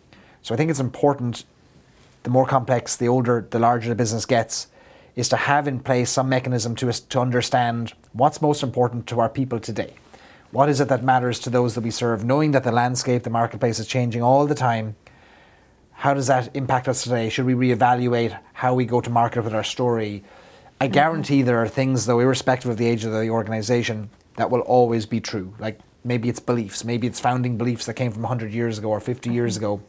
So 0.43 0.55
I 0.55 0.57
think 0.57 0.71
it's 0.71 0.81
important 0.81 1.45
the 2.25 2.31
more 2.31 2.47
complex, 2.47 2.97
the 2.97 3.09
older, 3.09 3.47
the 3.49 3.59
larger 3.59 3.89
the 3.89 3.95
business 3.95 4.27
gets, 4.27 4.67
is 5.15 5.29
to 5.29 5.37
have 5.37 5.67
in 5.67 5.81
place 5.81 6.11
some 6.11 6.29
mechanism 6.29 6.75
to, 6.77 6.89
us- 6.89 7.01
to 7.01 7.21
understand 7.21 7.95
what's 8.13 8.43
most 8.43 8.63
important 8.63 9.07
to 9.07 9.21
our 9.21 9.29
people 9.29 9.61
today. 9.61 9.95
What 10.51 10.69
is 10.69 10.81
it 10.81 10.89
that 10.89 11.05
matters 11.05 11.39
to 11.41 11.51
those 11.51 11.75
that 11.75 11.83
we 11.83 11.91
serve? 11.91 12.25
Knowing 12.25 12.51
that 12.53 12.65
the 12.65 12.73
landscape, 12.73 13.23
the 13.23 13.31
marketplace 13.31 13.79
is 13.79 13.87
changing 13.87 14.23
all 14.23 14.47
the 14.47 14.55
time, 14.55 14.97
how 15.93 16.15
does 16.15 16.27
that 16.27 16.55
impact 16.55 16.89
us 16.89 17.03
today? 17.03 17.29
Should 17.29 17.47
we 17.47 17.55
reevaluate 17.55 18.39
how 18.53 18.75
we 18.75 18.85
go 18.85 19.01
to 19.01 19.11
market 19.11 19.43
with 19.43 19.55
our 19.55 19.65
story? 19.65 20.25
I 20.81 20.85
mm-hmm. 20.85 20.93
guarantee 20.93 21.43
there 21.43 21.63
are 21.63 21.69
things, 21.69 22.07
though, 22.07 22.21
irrespective 22.21 22.71
of 22.71 22.77
the 22.77 22.87
age 22.87 23.05
of 23.05 23.13
the 23.13 23.29
organization, 23.31 24.11
that 24.39 24.51
will 24.51 24.61
always 24.61 25.05
be 25.05 25.21
true. 25.21 25.55
Like 25.59 25.81
maybe 26.05 26.29
it's 26.29 26.41
beliefs, 26.41 26.85
maybe 26.85 27.07
it's 27.07 27.21
founding 27.21 27.59
beliefs 27.59 27.87
that 27.87 27.95
came 27.95 28.13
from 28.13 28.23
100 28.23 28.53
years 28.53 28.79
ago 28.79 28.89
or 28.89 29.01
50 29.01 29.31
years 29.31 29.57
mm-hmm. 29.57 29.65
ago. 29.65 29.83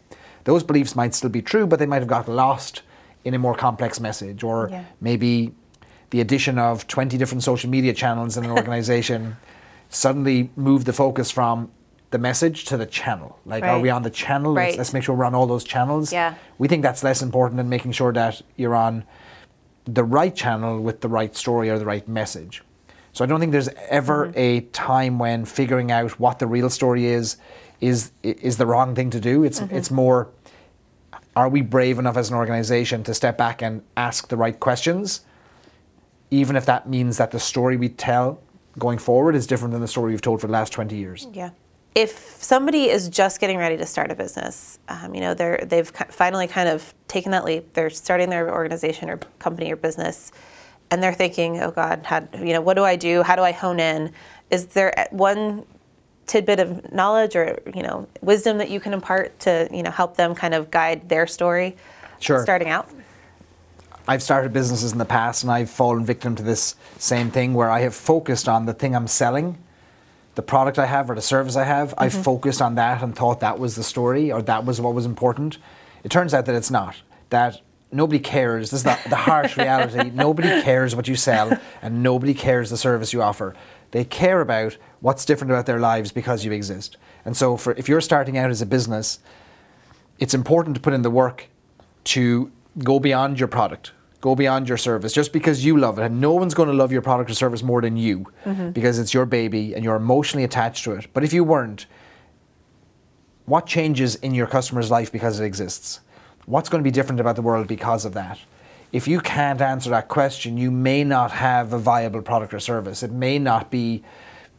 Those 0.44 0.64
beliefs 0.64 0.96
might 0.96 1.14
still 1.14 1.30
be 1.30 1.42
true, 1.42 1.68
but 1.68 1.80
they 1.80 1.86
might 1.86 2.00
have 2.00 2.08
got 2.08 2.28
lost 2.28 2.82
in 3.24 3.34
a 3.36 3.40
more 3.40 3.54
complex 3.54 4.00
message. 4.00 4.44
Or 4.44 4.70
Yeah. 4.72 4.86
maybe 5.00 5.54
the 6.10 6.20
addition 6.20 6.58
of 6.58 6.88
20 6.88 7.18
different 7.18 7.44
social 7.44 7.70
media 7.70 7.94
channels 7.94 8.38
in 8.38 8.44
an 8.44 8.52
organization 8.62 9.38
suddenly 9.90 10.50
moved 10.56 10.88
the 10.88 10.94
focus 10.94 11.30
from 11.30 11.70
the 12.10 12.18
message 12.18 12.66
to 12.66 12.78
the 12.78 12.88
channel. 12.88 13.38
Like, 13.46 13.64
are 13.64 13.80
we 13.80 13.92
on 13.92 14.02
the 14.02 14.10
channel? 14.10 14.54
Let's, 14.54 14.78
let's 14.78 14.94
make 14.94 15.04
sure 15.04 15.16
we're 15.16 15.26
on 15.26 15.36
all 15.36 15.46
those 15.46 15.64
channels. 15.64 16.12
Yeah. 16.12 16.34
We 16.58 16.68
think 16.68 16.82
that's 16.82 17.04
less 17.04 17.22
important 17.22 17.58
than 17.58 17.70
making 17.70 17.92
sure 17.92 18.12
that 18.14 18.42
you're 18.56 18.76
on 18.76 19.04
the 19.86 20.04
right 20.04 20.36
channel 20.36 20.82
with 20.82 21.02
the 21.02 21.08
right 21.08 21.36
story 21.36 21.70
or 21.70 21.78
the 21.78 21.86
right 21.86 22.08
message. 22.08 22.64
So 23.20 23.26
I 23.26 23.28
don't 23.28 23.42
think 23.42 23.52
there's 23.52 23.68
ever 23.90 24.32
a 24.34 24.62
time 24.72 25.20
when 25.20 25.44
figuring 25.44 25.92
out 25.92 26.22
what 26.22 26.40
the 26.40 26.48
real 26.48 26.70
story 26.70 27.06
is 27.08 27.36
is 27.82 28.12
is 28.24 28.56
the 28.56 28.66
wrong 28.66 28.96
thing 28.96 29.10
to 29.10 29.20
do. 29.20 29.44
It's 29.44 29.60
it's 29.60 29.92
more 29.92 30.30
are 31.36 31.50
we 31.50 31.60
brave 31.62 32.00
enough 32.00 32.16
as 32.16 32.30
an 32.30 32.38
organization 32.38 33.04
to 33.04 33.14
step 33.14 33.38
back 33.38 33.62
and 33.62 33.84
ask 33.98 34.30
the 34.30 34.38
right 34.38 34.58
questions 34.58 35.20
even 36.32 36.56
if 36.56 36.66
that 36.68 36.88
means 36.88 37.18
that 37.18 37.32
the 37.32 37.42
story 37.42 37.76
we 37.76 37.90
tell 37.90 38.40
going 38.78 38.98
forward 38.98 39.36
is 39.36 39.46
different 39.46 39.74
than 39.74 39.82
the 39.82 39.88
story 39.90 40.14
we've 40.14 40.22
told 40.22 40.40
for 40.40 40.48
the 40.48 40.54
last 40.54 40.72
20 40.72 40.96
years. 40.96 41.28
Yeah. 41.34 41.50
If 41.96 42.38
somebody 42.40 42.90
is 42.90 43.10
just 43.10 43.42
getting 43.42 43.58
ready 43.58 43.76
to 43.76 43.86
start 43.86 44.12
a 44.12 44.16
business, 44.16 44.80
um, 44.88 45.14
you 45.14 45.20
know, 45.20 45.34
they're 45.34 45.66
they've 45.66 45.90
finally 45.90 46.48
kind 46.48 46.70
of 46.70 46.94
taken 47.10 47.34
that 47.34 47.44
leap. 47.44 47.74
They're 47.74 47.90
starting 47.90 48.30
their 48.30 48.50
organization 48.50 49.10
or 49.10 49.18
company 49.40 49.74
or 49.74 49.76
business, 49.76 50.32
and 50.92 51.02
they're 51.02 51.14
thinking, 51.14 51.62
"Oh 51.62 51.72
God, 51.72 52.06
how, 52.06 52.28
you 52.38 52.54
know, 52.54 52.62
what 52.62 52.76
do 52.76 52.84
I 52.84 52.96
do? 52.96 53.24
How 53.24 53.36
do 53.36 53.42
I 53.42 53.52
hone 53.52 53.80
in?" 53.80 54.12
Is 54.50 54.68
there 54.68 55.08
one 55.12 55.66
tidbit 56.30 56.60
of 56.60 56.94
knowledge 56.94 57.36
or 57.36 57.60
you 57.74 57.82
know 57.82 58.08
wisdom 58.22 58.60
that 58.60 58.70
you 58.70 58.80
can 58.80 58.94
impart 58.94 59.38
to 59.40 59.68
you 59.72 59.82
know 59.82 59.90
help 59.90 60.16
them 60.16 60.36
kind 60.36 60.54
of 60.54 60.70
guide 60.70 61.10
their 61.10 61.26
story 61.26 61.76
Sure. 62.20 62.44
starting 62.44 62.70
out? 62.70 62.88
I've 64.08 64.24
started 64.24 64.54
businesses 64.54 64.92
in 64.92 64.98
the 64.98 65.06
past 65.06 65.44
and 65.44 65.52
I've 65.52 65.70
fallen 65.70 66.04
victim 66.06 66.36
to 66.36 66.44
this 66.44 66.76
same 66.98 67.32
thing 67.32 67.54
where 67.54 67.70
I 67.70 67.82
have 67.82 67.96
focused 67.96 68.50
on 68.50 68.66
the 68.66 68.74
thing 68.74 68.96
I'm 68.96 69.08
selling, 69.08 69.58
the 70.36 70.42
product 70.42 70.80
I 70.80 70.88
have 70.88 71.10
or 71.10 71.16
the 71.16 71.22
service 71.22 71.56
I 71.56 71.64
have. 71.64 71.94
I've 71.98 72.14
mm-hmm. 72.14 72.24
focused 72.24 72.62
on 72.62 72.76
that 72.76 73.04
and 73.04 73.16
thought 73.16 73.40
that 73.42 73.60
was 73.60 73.76
the 73.76 73.84
story 73.84 74.32
or 74.32 74.42
that 74.44 74.66
was 74.66 74.82
what 74.82 74.94
was 74.94 75.06
important. 75.06 75.60
It 76.04 76.10
turns 76.10 76.34
out 76.34 76.46
that 76.48 76.56
it's 76.56 76.72
not. 76.72 76.96
That 77.30 77.62
nobody 77.92 78.20
cares. 78.20 78.72
This 78.72 78.80
is 78.80 78.84
the, 78.84 78.98
the 79.10 79.16
harsh 79.16 79.58
reality. 79.58 80.12
Nobody 80.12 80.62
cares 80.62 80.96
what 80.96 81.08
you 81.08 81.16
sell 81.16 81.58
and 81.82 82.04
nobody 82.04 82.34
cares 82.34 82.70
the 82.70 82.78
service 82.78 83.14
you 83.14 83.22
offer. 83.22 83.56
They 83.92 84.04
care 84.04 84.42
about 84.42 84.78
what's 85.00 85.26
different 85.26 85.52
about 85.52 85.66
their 85.66 85.80
lives 85.80 86.12
because 86.12 86.46
you 86.46 86.52
exist. 86.52 86.98
And 87.26 87.36
so 87.36 87.58
for 87.58 87.74
if 87.74 87.90
you're 87.90 88.02
starting 88.02 88.38
out 88.38 88.50
as 88.50 88.62
a 88.62 88.66
business, 88.66 89.20
it's 90.20 90.34
important 90.34 90.76
to 90.76 90.82
put 90.82 90.94
in 90.94 91.02
the 91.02 91.10
work 91.10 91.48
to 92.06 92.52
go 92.84 93.00
beyond 93.00 93.40
your 93.40 93.48
product, 93.48 93.94
go 94.22 94.36
beyond 94.36 94.68
your 94.68 94.78
service, 94.78 95.14
just 95.14 95.34
because 95.34 95.66
you 95.66 95.78
love 95.78 95.98
it. 95.98 96.06
And 96.06 96.22
no 96.22 96.34
one's 96.34 96.54
going 96.54 96.70
to 96.70 96.76
love 96.76 96.92
your 96.92 97.02
product 97.02 97.32
or 97.32 97.34
service 97.34 97.64
more 97.64 97.82
than 97.82 97.98
you 97.98 98.26
mm-hmm. 98.46 98.72
because 98.72 99.00
it's 99.00 99.14
your 99.14 99.26
baby 99.26 99.74
and 99.74 99.84
you're 99.84 99.96
emotionally 99.96 100.44
attached 100.44 100.84
to 100.84 100.92
it. 100.94 101.08
But 101.14 101.24
if 101.24 101.34
you 101.34 101.44
weren't, 101.44 101.88
what 103.46 103.66
changes 103.66 104.16
in 104.16 104.36
your 104.36 104.46
customer's 104.46 104.92
life 104.92 105.12
because 105.12 105.40
it 105.40 105.46
exists? 105.46 106.02
What's 106.50 106.68
going 106.68 106.84
to 106.84 106.88
be 106.88 106.90
different 106.90 107.22
about 107.22 107.36
the 107.36 107.44
world 107.44 107.68
because 107.68 108.06
of 108.06 108.16
that? 108.16 108.40
If 108.92 109.08
you 109.08 109.20
can't 109.20 109.62
answer 109.62 109.92
that 109.92 110.08
question, 110.08 110.58
you 110.58 110.72
may 110.72 111.04
not 111.04 111.30
have 111.30 111.74
a 111.74 111.78
viable 111.78 112.24
product 112.24 112.56
or 112.56 112.60
service. 112.60 113.04
It 113.04 113.12
may 113.12 113.38
not 113.38 113.70
be 113.70 114.04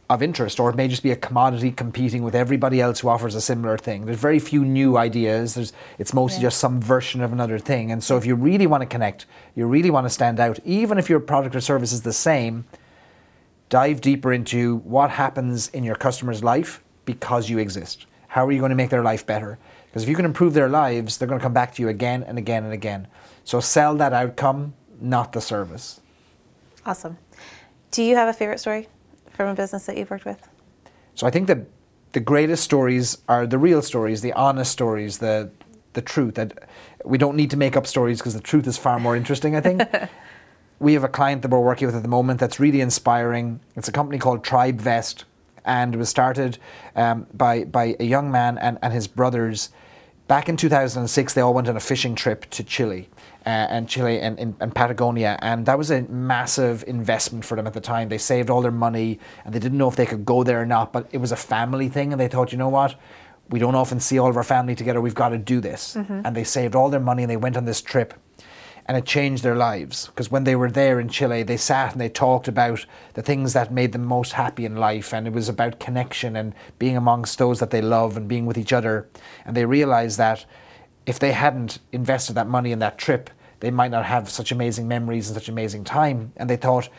of 0.09 0.23
interest, 0.23 0.57
or 0.57 0.69
it 0.69 0.77
may 0.77 0.87
just 0.87 1.03
be 1.03 1.11
a 1.11 1.17
commodity 1.17 1.69
competing 1.69 2.23
with 2.23 2.33
everybody 2.33 2.79
else 2.79 3.01
who 3.01 3.09
offers 3.09 3.35
a 3.35 3.41
similar 3.41 3.77
thing. 3.77 4.05
There's 4.05 4.17
very 4.19 4.39
few 4.39 4.63
new 4.63 4.95
ideas. 4.95 5.55
There's, 5.55 5.73
it's 5.99 6.13
mostly 6.13 6.37
Yeah. 6.37 6.43
just 6.47 6.59
some 6.59 6.79
version 6.79 7.21
of 7.21 7.33
another 7.33 7.59
thing. 7.59 7.91
And 7.91 8.01
so, 8.01 8.15
if 8.15 8.25
you 8.25 8.35
really 8.35 8.67
want 8.67 8.83
to 8.83 8.87
connect, 8.87 9.25
you 9.53 9.65
really 9.65 9.89
want 9.89 10.05
to 10.05 10.09
stand 10.09 10.39
out, 10.39 10.59
even 10.63 10.97
if 10.97 11.09
your 11.09 11.19
product 11.19 11.57
or 11.57 11.59
service 11.59 11.91
is 11.91 12.03
the 12.03 12.13
same, 12.13 12.63
dive 13.67 13.99
deeper 13.99 14.31
into 14.31 14.77
what 14.77 15.09
happens 15.09 15.67
in 15.69 15.83
your 15.83 15.95
customer's 15.95 16.41
life 16.41 16.81
because 17.03 17.49
you 17.49 17.57
exist. 17.57 18.05
How 18.29 18.45
are 18.45 18.51
you 18.53 18.59
going 18.59 18.69
to 18.69 18.75
make 18.77 18.91
their 18.91 19.03
life 19.03 19.25
better? 19.25 19.59
Because 19.91 20.03
if 20.03 20.09
you 20.09 20.15
can 20.15 20.23
improve 20.23 20.53
their 20.53 20.69
lives, 20.69 21.17
they're 21.17 21.27
going 21.27 21.39
to 21.39 21.43
come 21.43 21.53
back 21.53 21.75
to 21.75 21.81
you 21.81 21.89
again 21.89 22.23
and 22.23 22.37
again 22.37 22.63
and 22.63 22.71
again. 22.71 23.07
So 23.43 23.59
sell 23.59 23.95
that 23.97 24.13
outcome, 24.13 24.73
not 25.01 25.33
the 25.33 25.41
service. 25.41 25.99
Awesome. 26.85 27.17
Do 27.91 28.01
you 28.01 28.15
have 28.15 28.29
a 28.29 28.33
favorite 28.33 28.61
story 28.61 28.87
from 29.33 29.49
a 29.49 29.53
business 29.53 29.85
that 29.87 29.97
you've 29.97 30.09
worked 30.09 30.23
with? 30.23 30.47
So 31.15 31.27
I 31.27 31.29
think 31.29 31.47
that 31.47 31.59
the 32.13 32.21
greatest 32.21 32.63
stories 32.63 33.17
are 33.27 33.45
the 33.45 33.57
real 33.57 33.81
stories, 33.81 34.21
the 34.21 34.33
honest 34.33 34.71
stories, 34.71 35.17
the 35.17 35.51
the 35.93 36.01
truth. 36.01 36.35
That 36.35 36.69
we 37.03 37.17
don't 37.17 37.35
need 37.35 37.51
to 37.51 37.57
make 37.57 37.75
up 37.75 37.85
stories 37.85 38.19
because 38.19 38.33
the 38.33 38.39
truth 38.41 38.67
is 38.67 38.77
far 38.77 38.97
more 38.97 39.17
interesting. 39.17 39.57
I 39.57 39.61
think 39.61 39.81
we 40.79 40.93
have 40.93 41.03
a 41.03 41.09
client 41.09 41.41
that 41.41 41.51
we're 41.51 41.59
working 41.59 41.85
with 41.85 41.95
at 41.95 42.01
the 42.01 42.09
moment 42.09 42.39
that's 42.39 42.59
really 42.61 42.79
inspiring. 42.79 43.59
It's 43.75 43.89
a 43.89 43.91
company 43.91 44.19
called 44.19 44.43
TribeVest. 44.43 45.25
and 45.65 45.93
it 45.93 45.97
was 45.97 46.09
started 46.09 46.57
um, 46.95 47.27
by 47.33 47.65
by 47.65 47.95
a 47.99 48.05
young 48.05 48.31
man 48.31 48.57
and, 48.57 48.77
and 48.81 48.93
his 48.93 49.07
brothers. 49.07 49.69
Back 50.31 50.47
in 50.47 50.55
2006, 50.55 51.33
they 51.33 51.41
all 51.41 51.53
went 51.53 51.67
on 51.67 51.75
a 51.75 51.81
fishing 51.81 52.15
trip 52.15 52.49
to 52.51 52.63
Chile. 52.63 53.09
Uh, 53.45 53.49
and 53.49 53.89
Chile 53.89 54.17
and, 54.21 54.39
and, 54.39 54.55
and, 54.61 54.73
Patagonia. 54.73 55.37
And 55.41 55.65
that 55.65 55.77
was 55.77 55.91
a 55.91 56.03
massive 56.03 56.85
investment 56.87 57.43
for 57.43 57.57
them 57.57 57.67
at 57.67 57.73
the 57.73 57.81
time. 57.81 58.07
They 58.07 58.17
saved 58.17 58.49
all 58.49 58.61
their 58.61 58.71
money 58.71 59.19
and 59.43 59.53
they 59.53 59.59
didn't 59.59 59.77
know 59.77 59.89
if 59.89 59.97
they 59.97 60.05
could 60.05 60.23
go 60.23 60.45
there 60.45 60.61
or 60.61 60.65
not, 60.65 60.93
but 60.93 61.09
it 61.11 61.17
was 61.17 61.33
a 61.33 61.35
family 61.35 61.89
thing. 61.89 62.13
And 62.13 62.21
they 62.21 62.29
thought, 62.29 62.53
you 62.53 62.57
know 62.57 62.69
what? 62.69 62.95
We 63.49 63.59
don't 63.59 63.75
often 63.75 63.99
see 63.99 64.17
all 64.19 64.29
of 64.29 64.37
our 64.37 64.43
family 64.45 64.73
together. 64.73 65.01
We've 65.01 65.13
got 65.13 65.29
to 65.29 65.37
do 65.37 65.59
this. 65.59 65.95
Mm-hmm. 65.95 66.21
And 66.23 66.33
they 66.33 66.45
saved 66.45 66.75
all 66.75 66.89
their 66.89 67.01
money 67.01 67.23
and 67.23 67.29
they 67.29 67.35
went 67.35 67.57
on 67.57 67.65
this 67.65 67.81
trip 67.81 68.13
and 68.85 68.97
it 68.97 69.05
changed 69.05 69.43
their 69.43 69.55
lives 69.55 70.07
because 70.07 70.31
when 70.31 70.43
they 70.43 70.55
were 70.55 70.71
there 70.71 70.99
in 70.99 71.09
Chile, 71.09 71.43
they 71.43 71.57
sat 71.57 71.91
and 71.91 72.01
they 72.01 72.09
talked 72.09 72.47
about 72.47 72.85
the 73.13 73.21
things 73.21 73.53
that 73.53 73.71
made 73.71 73.91
them 73.91 74.05
most 74.05 74.33
happy 74.33 74.65
in 74.65 74.75
life, 74.75 75.13
and 75.13 75.27
it 75.27 75.33
was 75.33 75.49
about 75.49 75.79
connection 75.79 76.35
and 76.35 76.53
being 76.79 76.97
amongst 76.97 77.37
those 77.37 77.59
that 77.59 77.69
they 77.69 77.81
love 77.81 78.17
and 78.17 78.27
being 78.27 78.45
with 78.45 78.57
each 78.57 78.73
other. 78.73 79.07
And 79.45 79.55
they 79.55 79.65
realized 79.65 80.17
that 80.17 80.45
if 81.05 81.19
they 81.19 81.31
hadn't 81.31 81.79
invested 81.91 82.33
that 82.35 82.47
money 82.47 82.71
in 82.71 82.79
that 82.79 82.97
trip, 82.97 83.29
they 83.59 83.71
might 83.71 83.91
not 83.91 84.05
have 84.05 84.29
such 84.29 84.51
amazing 84.51 84.87
memories 84.87 85.29
and 85.29 85.35
such 85.35 85.49
amazing 85.49 85.83
time. 85.83 86.33
And 86.35 86.49
they 86.49 86.57
thought, 86.57 86.89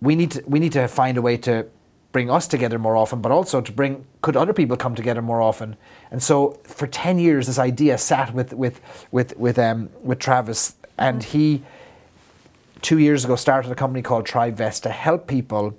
we 0.00 0.14
need 0.14 0.32
to, 0.32 0.42
we 0.46 0.60
need 0.60 0.72
to 0.72 0.86
find 0.88 1.16
a 1.16 1.22
way 1.22 1.36
to 1.38 1.66
bring 2.12 2.30
us 2.30 2.46
together 2.46 2.78
more 2.78 2.96
often, 2.96 3.20
but 3.20 3.32
also 3.32 3.60
to 3.60 3.72
bring 3.72 4.06
could 4.22 4.36
other 4.36 4.52
people 4.52 4.76
come 4.76 4.94
together 4.94 5.20
more 5.20 5.42
often. 5.42 5.76
And 6.10 6.22
so 6.22 6.60
for 6.62 6.86
ten 6.86 7.18
years, 7.18 7.48
this 7.48 7.58
idea 7.58 7.98
sat 7.98 8.32
with 8.32 8.52
with 8.52 8.80
with 9.10 9.36
with 9.36 9.58
um, 9.58 9.90
with 10.00 10.20
Travis 10.20 10.76
and 10.98 11.22
he, 11.22 11.62
two 12.82 12.98
years 12.98 13.24
ago, 13.24 13.36
started 13.36 13.70
a 13.70 13.74
company 13.74 14.02
called 14.02 14.26
TribeVest 14.26 14.82
to 14.82 14.90
help 14.90 15.26
people 15.26 15.76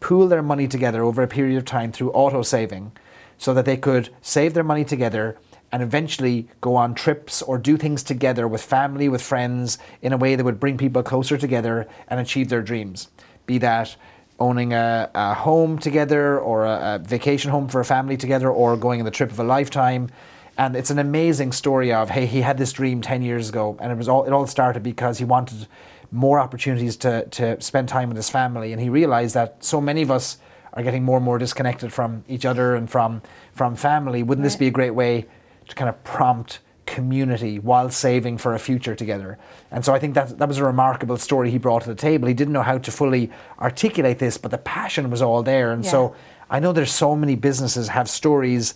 pool 0.00 0.28
their 0.28 0.42
money 0.42 0.68
together 0.68 1.02
over 1.02 1.22
a 1.22 1.28
period 1.28 1.56
of 1.56 1.64
time 1.64 1.90
through 1.90 2.10
auto 2.12 2.42
saving 2.42 2.92
so 3.38 3.54
that 3.54 3.64
they 3.64 3.76
could 3.76 4.10
save 4.20 4.54
their 4.54 4.64
money 4.64 4.84
together 4.84 5.36
and 5.72 5.82
eventually 5.82 6.46
go 6.60 6.76
on 6.76 6.94
trips 6.94 7.42
or 7.42 7.58
do 7.58 7.76
things 7.76 8.02
together 8.02 8.46
with 8.46 8.62
family, 8.62 9.08
with 9.08 9.20
friends, 9.20 9.78
in 10.02 10.12
a 10.12 10.16
way 10.16 10.36
that 10.36 10.44
would 10.44 10.60
bring 10.60 10.78
people 10.78 11.02
closer 11.02 11.36
together 11.36 11.88
and 12.06 12.20
achieve 12.20 12.48
their 12.48 12.62
dreams. 12.62 13.08
Be 13.46 13.58
that 13.58 13.96
owning 14.38 14.72
a, 14.72 15.10
a 15.14 15.34
home 15.34 15.78
together 15.78 16.38
or 16.38 16.64
a, 16.64 16.94
a, 16.94 16.98
vacation 16.98 17.50
home 17.50 17.68
for 17.68 17.80
a 17.80 17.84
family 17.84 18.16
together 18.16 18.50
or 18.50 18.76
going 18.76 19.00
on 19.00 19.04
the 19.04 19.10
trip 19.10 19.30
of 19.30 19.40
a 19.40 19.44
lifetime 19.44 20.10
and 20.56 20.76
it's 20.76 20.90
an 20.90 20.98
amazing 20.98 21.52
story 21.52 21.92
of 21.92 22.10
hey 22.10 22.26
he 22.26 22.40
had 22.40 22.58
this 22.58 22.72
dream 22.72 23.00
10 23.00 23.22
years 23.22 23.48
ago 23.48 23.76
and 23.80 23.90
it 23.90 23.96
was 23.96 24.08
all 24.08 24.24
it 24.24 24.32
all 24.32 24.46
started 24.46 24.82
because 24.82 25.18
he 25.18 25.24
wanted 25.24 25.66
more 26.10 26.38
opportunities 26.38 26.96
to 26.96 27.26
to 27.26 27.60
spend 27.60 27.88
time 27.88 28.08
with 28.08 28.16
his 28.16 28.30
family 28.30 28.72
and 28.72 28.80
he 28.80 28.88
realized 28.88 29.34
that 29.34 29.62
so 29.64 29.80
many 29.80 30.02
of 30.02 30.10
us 30.10 30.38
are 30.72 30.82
getting 30.82 31.04
more 31.04 31.18
and 31.18 31.24
more 31.24 31.38
disconnected 31.38 31.92
from 31.92 32.24
each 32.28 32.44
other 32.44 32.74
and 32.74 32.90
from 32.90 33.22
from 33.52 33.74
family 33.76 34.22
wouldn't 34.22 34.42
right. 34.42 34.48
this 34.48 34.56
be 34.56 34.66
a 34.66 34.72
great 34.72 34.94
way 34.94 35.26
to 35.68 35.74
kind 35.74 35.88
of 35.88 36.02
prompt 36.04 36.60
community 36.86 37.58
while 37.58 37.90
saving 37.90 38.38
for 38.38 38.54
a 38.54 38.58
future 38.58 38.94
together. 38.94 39.38
And 39.70 39.84
so 39.84 39.94
I 39.94 39.98
think 39.98 40.14
that 40.14 40.38
that 40.38 40.48
was 40.48 40.58
a 40.58 40.64
remarkable 40.64 41.16
story 41.16 41.50
he 41.50 41.58
brought 41.58 41.82
to 41.82 41.88
the 41.88 41.94
table. 41.94 42.28
He 42.28 42.34
didn't 42.34 42.52
know 42.52 42.62
how 42.62 42.78
to 42.78 42.90
fully 42.90 43.30
articulate 43.58 44.18
this, 44.18 44.38
but 44.38 44.50
the 44.50 44.58
passion 44.58 45.10
was 45.10 45.22
all 45.22 45.42
there. 45.42 45.72
And 45.72 45.84
yeah. 45.84 45.90
so 45.90 46.16
I 46.50 46.60
know 46.60 46.72
there's 46.72 46.92
so 46.92 47.16
many 47.16 47.36
businesses 47.36 47.88
have 47.88 48.08
stories 48.08 48.74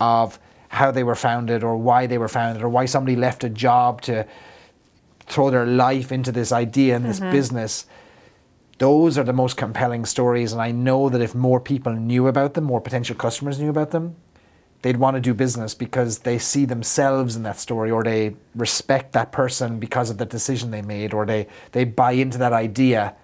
of 0.00 0.38
how 0.72 0.90
they 0.90 1.04
were 1.04 1.14
founded 1.14 1.62
or 1.62 1.76
why 1.76 2.06
they 2.06 2.16
were 2.16 2.28
founded 2.28 2.62
or 2.62 2.68
why 2.68 2.86
somebody 2.86 3.14
left 3.14 3.44
a 3.44 3.48
job 3.50 4.00
to 4.00 4.26
throw 5.26 5.50
their 5.50 5.66
life 5.66 6.10
into 6.10 6.32
this 6.32 6.50
idea 6.50 6.96
and 6.96 7.04
this 7.04 7.20
mm-hmm. 7.20 7.30
business 7.30 7.86
those 8.78 9.18
are 9.18 9.22
the 9.22 9.32
most 9.34 9.56
compelling 9.56 10.04
stories 10.04 10.52
and 10.52 10.62
i 10.62 10.70
know 10.70 11.10
that 11.10 11.20
if 11.20 11.34
more 11.34 11.60
people 11.60 11.92
knew 11.92 12.26
about 12.26 12.54
them 12.54 12.64
more 12.64 12.80
potential 12.80 13.14
customers 13.14 13.60
knew 13.60 13.68
about 13.68 13.90
them 13.90 14.16
they'd 14.80 14.96
want 14.96 15.14
to 15.14 15.20
do 15.20 15.34
business 15.34 15.74
because 15.74 16.20
they 16.20 16.38
see 16.38 16.64
themselves 16.64 17.36
in 17.36 17.42
that 17.42 17.58
story 17.58 17.90
or 17.90 18.02
they 18.02 18.34
respect 18.54 19.12
that 19.12 19.30
person 19.30 19.78
because 19.78 20.10
of 20.10 20.18
the 20.18 20.26
decision 20.26 20.70
they 20.70 20.82
made 20.82 21.14
or 21.14 21.24
they, 21.24 21.46
they 21.70 21.84
buy 21.84 22.12
into 22.12 22.38
that 22.38 22.52
idea 22.52 23.14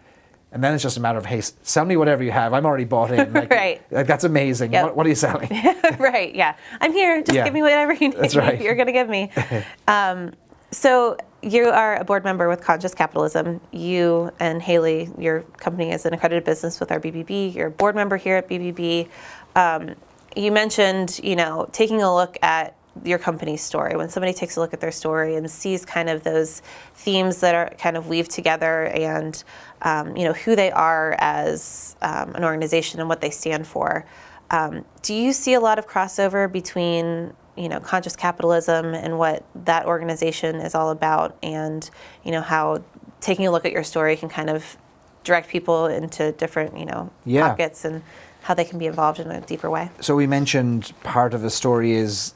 and 0.50 0.64
then 0.64 0.72
it's 0.72 0.82
just 0.82 0.96
a 0.96 1.00
matter 1.00 1.18
of, 1.18 1.26
hey, 1.26 1.42
sell 1.42 1.84
me 1.84 1.96
whatever 1.96 2.22
you 2.22 2.30
have. 2.30 2.54
I'm 2.54 2.64
already 2.64 2.84
bought 2.84 3.10
in. 3.10 3.32
Like, 3.38 3.50
right. 3.50 3.82
Like, 3.92 4.06
that's 4.06 4.24
amazing. 4.24 4.72
Yep. 4.72 4.84
What, 4.84 4.96
what, 4.96 5.06
are 5.06 5.08
you 5.10 5.14
selling? 5.14 5.48
right. 5.98 6.34
Yeah. 6.34 6.56
I'm 6.80 6.92
here. 6.92 7.20
Just 7.20 7.36
yeah. 7.36 7.44
give 7.44 7.52
me 7.52 7.62
whatever 7.62 7.92
you 7.92 8.08
need. 8.08 8.18
That's 8.18 8.34
right. 8.34 8.60
You're 8.60 8.74
going 8.74 8.86
to 8.86 8.92
give 8.92 9.08
me. 9.08 9.30
Um, 9.86 10.32
so 10.70 11.16
you 11.42 11.68
are 11.68 11.96
a 11.96 12.04
board 12.04 12.24
member 12.24 12.48
with 12.48 12.60
Conscious 12.60 12.94
Capitalism. 12.94 13.60
You 13.72 14.30
and 14.38 14.60
Haley, 14.60 15.10
your 15.16 15.42
company 15.56 15.92
is 15.92 16.04
an 16.04 16.12
accredited 16.12 16.44
business 16.44 16.78
with 16.78 16.92
our 16.92 17.00
BBB. 17.00 17.54
You're 17.54 17.68
a 17.68 17.70
board 17.70 17.94
member 17.94 18.16
here 18.16 18.36
at 18.36 18.48
BBB. 18.48 19.08
Um, 19.56 19.94
you 20.36 20.52
mentioned, 20.52 21.20
you 21.22 21.36
know, 21.36 21.68
taking 21.72 22.02
a 22.02 22.14
look 22.14 22.36
at 22.42 22.76
your 23.04 23.18
company's 23.18 23.62
story. 23.62 23.96
When 23.96 24.08
somebody 24.08 24.32
takes 24.32 24.56
a 24.56 24.60
look 24.60 24.72
at 24.72 24.80
their 24.80 24.92
story 24.92 25.36
and 25.36 25.50
sees 25.50 25.84
kind 25.84 26.08
of 26.08 26.24
those 26.24 26.62
themes 26.94 27.40
that 27.40 27.54
are 27.54 27.70
kind 27.78 27.96
of 27.96 28.08
weave 28.08 28.28
together 28.28 28.86
and 28.86 29.42
um, 29.82 30.16
you 30.16 30.24
know 30.24 30.32
who 30.32 30.56
they 30.56 30.70
are 30.70 31.16
as 31.18 31.96
um, 32.02 32.34
an 32.34 32.44
organization 32.44 33.00
and 33.00 33.08
what 33.08 33.20
they 33.20 33.30
stand 33.30 33.66
for. 33.66 34.06
Um, 34.50 34.84
do 35.02 35.14
you 35.14 35.32
see 35.32 35.54
a 35.54 35.60
lot 35.60 35.78
of 35.78 35.86
crossover 35.86 36.50
between 36.50 37.34
you 37.56 37.68
know 37.68 37.80
conscious 37.80 38.16
capitalism 38.16 38.94
and 38.94 39.18
what 39.18 39.44
that 39.64 39.86
organization 39.86 40.56
is 40.56 40.74
all 40.74 40.90
about, 40.90 41.36
and 41.42 41.88
you 42.24 42.30
know 42.30 42.40
how 42.40 42.82
taking 43.20 43.46
a 43.46 43.50
look 43.50 43.64
at 43.64 43.72
your 43.72 43.84
story 43.84 44.16
can 44.16 44.28
kind 44.28 44.48
of 44.50 44.76
direct 45.24 45.48
people 45.48 45.86
into 45.86 46.32
different 46.32 46.78
you 46.78 46.86
know 46.86 47.10
yeah. 47.24 47.48
pockets 47.48 47.84
and 47.84 48.02
how 48.42 48.54
they 48.54 48.64
can 48.64 48.78
be 48.78 48.86
involved 48.86 49.20
in 49.20 49.30
a 49.30 49.40
deeper 49.42 49.68
way. 49.68 49.90
So 50.00 50.14
we 50.16 50.26
mentioned 50.26 50.92
part 51.02 51.34
of 51.34 51.42
the 51.42 51.50
story 51.50 51.92
is 51.92 52.34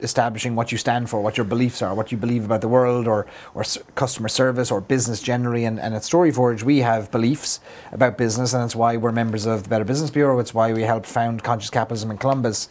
establishing 0.00 0.54
what 0.54 0.72
you 0.72 0.78
stand 0.78 1.08
for, 1.08 1.20
what 1.20 1.36
your 1.36 1.44
beliefs 1.44 1.80
are, 1.82 1.94
what 1.94 2.12
you 2.12 2.18
believe 2.18 2.44
about 2.44 2.60
the 2.60 2.68
world 2.68 3.06
or, 3.06 3.26
or 3.54 3.64
customer 3.94 4.28
service 4.28 4.70
or 4.70 4.80
business 4.80 5.22
generally. 5.22 5.64
And, 5.64 5.78
and 5.78 5.94
at 5.94 6.02
StoryForge, 6.02 6.62
we 6.62 6.78
have 6.78 7.10
beliefs 7.10 7.60
about 7.92 8.18
business, 8.18 8.52
and 8.52 8.62
that's 8.62 8.76
why 8.76 8.96
we're 8.96 9.12
members 9.12 9.46
of 9.46 9.64
the 9.64 9.68
Better 9.68 9.84
Business 9.84 10.10
Bureau. 10.10 10.38
It's 10.38 10.52
why 10.54 10.72
we 10.72 10.82
helped 10.82 11.06
found 11.06 11.42
Conscious 11.42 11.70
Capitalism 11.70 12.10
in 12.10 12.18
Columbus. 12.18 12.68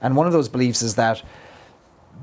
And 0.00 0.16
one 0.16 0.26
of 0.26 0.32
those 0.32 0.48
beliefs 0.48 0.82
is 0.82 0.94
that 0.96 1.22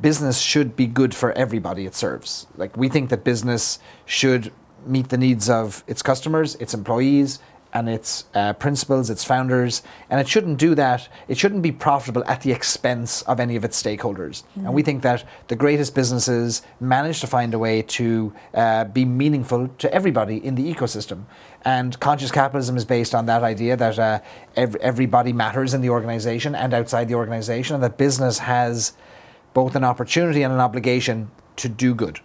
business 0.01 0.39
should 0.39 0.75
be 0.75 0.87
good 0.87 1.13
for 1.13 1.31
everybody 1.33 1.85
it 1.85 1.95
serves. 1.95 2.47
Like, 2.55 2.77
we 2.77 2.89
think 2.89 3.09
that 3.09 3.23
business 3.23 3.79
should 4.05 4.51
meet 4.85 5.09
the 5.09 5.17
needs 5.17 5.49
of 5.49 5.83
its 5.87 6.01
customers, 6.01 6.55
its 6.55 6.73
employees, 6.73 7.39
and 7.73 7.89
its 7.89 8.25
uh, 8.35 8.53
principals, 8.53 9.09
its 9.09 9.23
founders, 9.23 9.81
and 10.09 10.19
it 10.19 10.27
shouldn't 10.27 10.59
do 10.59 10.75
that. 10.75 11.09
It 11.27 11.37
shouldn't 11.37 11.63
be 11.63 11.71
profitable 11.71 12.23
at 12.25 12.41
the 12.41 12.51
expense 12.51 13.23
of 13.23 13.39
any 13.39 13.55
of 13.55 13.65
its 13.65 13.81
stakeholders. 13.81 14.43
Mm-hmm. 14.43 14.65
And 14.65 14.73
we 14.73 14.83
think 14.83 15.01
that 15.01 15.23
the 15.47 15.55
greatest 15.55 15.95
businesses 15.95 16.61
manage 16.79 17.19
to 17.21 17.27
find 17.27 17.53
a 17.53 17.59
way 17.59 17.81
to 17.81 18.33
uh, 18.53 18.85
be 18.85 19.05
meaningful 19.05 19.69
to 19.79 19.93
everybody 19.93 20.37
in 20.37 20.55
the 20.55 20.73
ecosystem. 20.73 21.23
And 21.65 21.99
conscious 21.99 22.31
capitalism 22.31 22.77
is 22.77 22.85
based 22.85 23.15
on 23.15 23.25
that 23.25 23.43
idea 23.43 23.75
that 23.77 23.97
uh, 23.97 24.19
every, 24.55 24.79
everybody 24.81 25.33
matters 25.33 25.73
in 25.73 25.81
the 25.81 25.89
organization 25.89 26.55
and 26.55 26.73
outside 26.73 27.07
the 27.07 27.15
organization, 27.15 27.75
and 27.75 27.83
that 27.83 27.97
business 27.97 28.39
has 28.39 28.93
both 29.53 29.75
an 29.75 29.83
opportunity 29.83 30.43
and 30.43 30.53
an 30.53 30.59
obligation 30.59 31.31
to 31.55 31.69
do 31.69 31.95
good. 31.95 32.19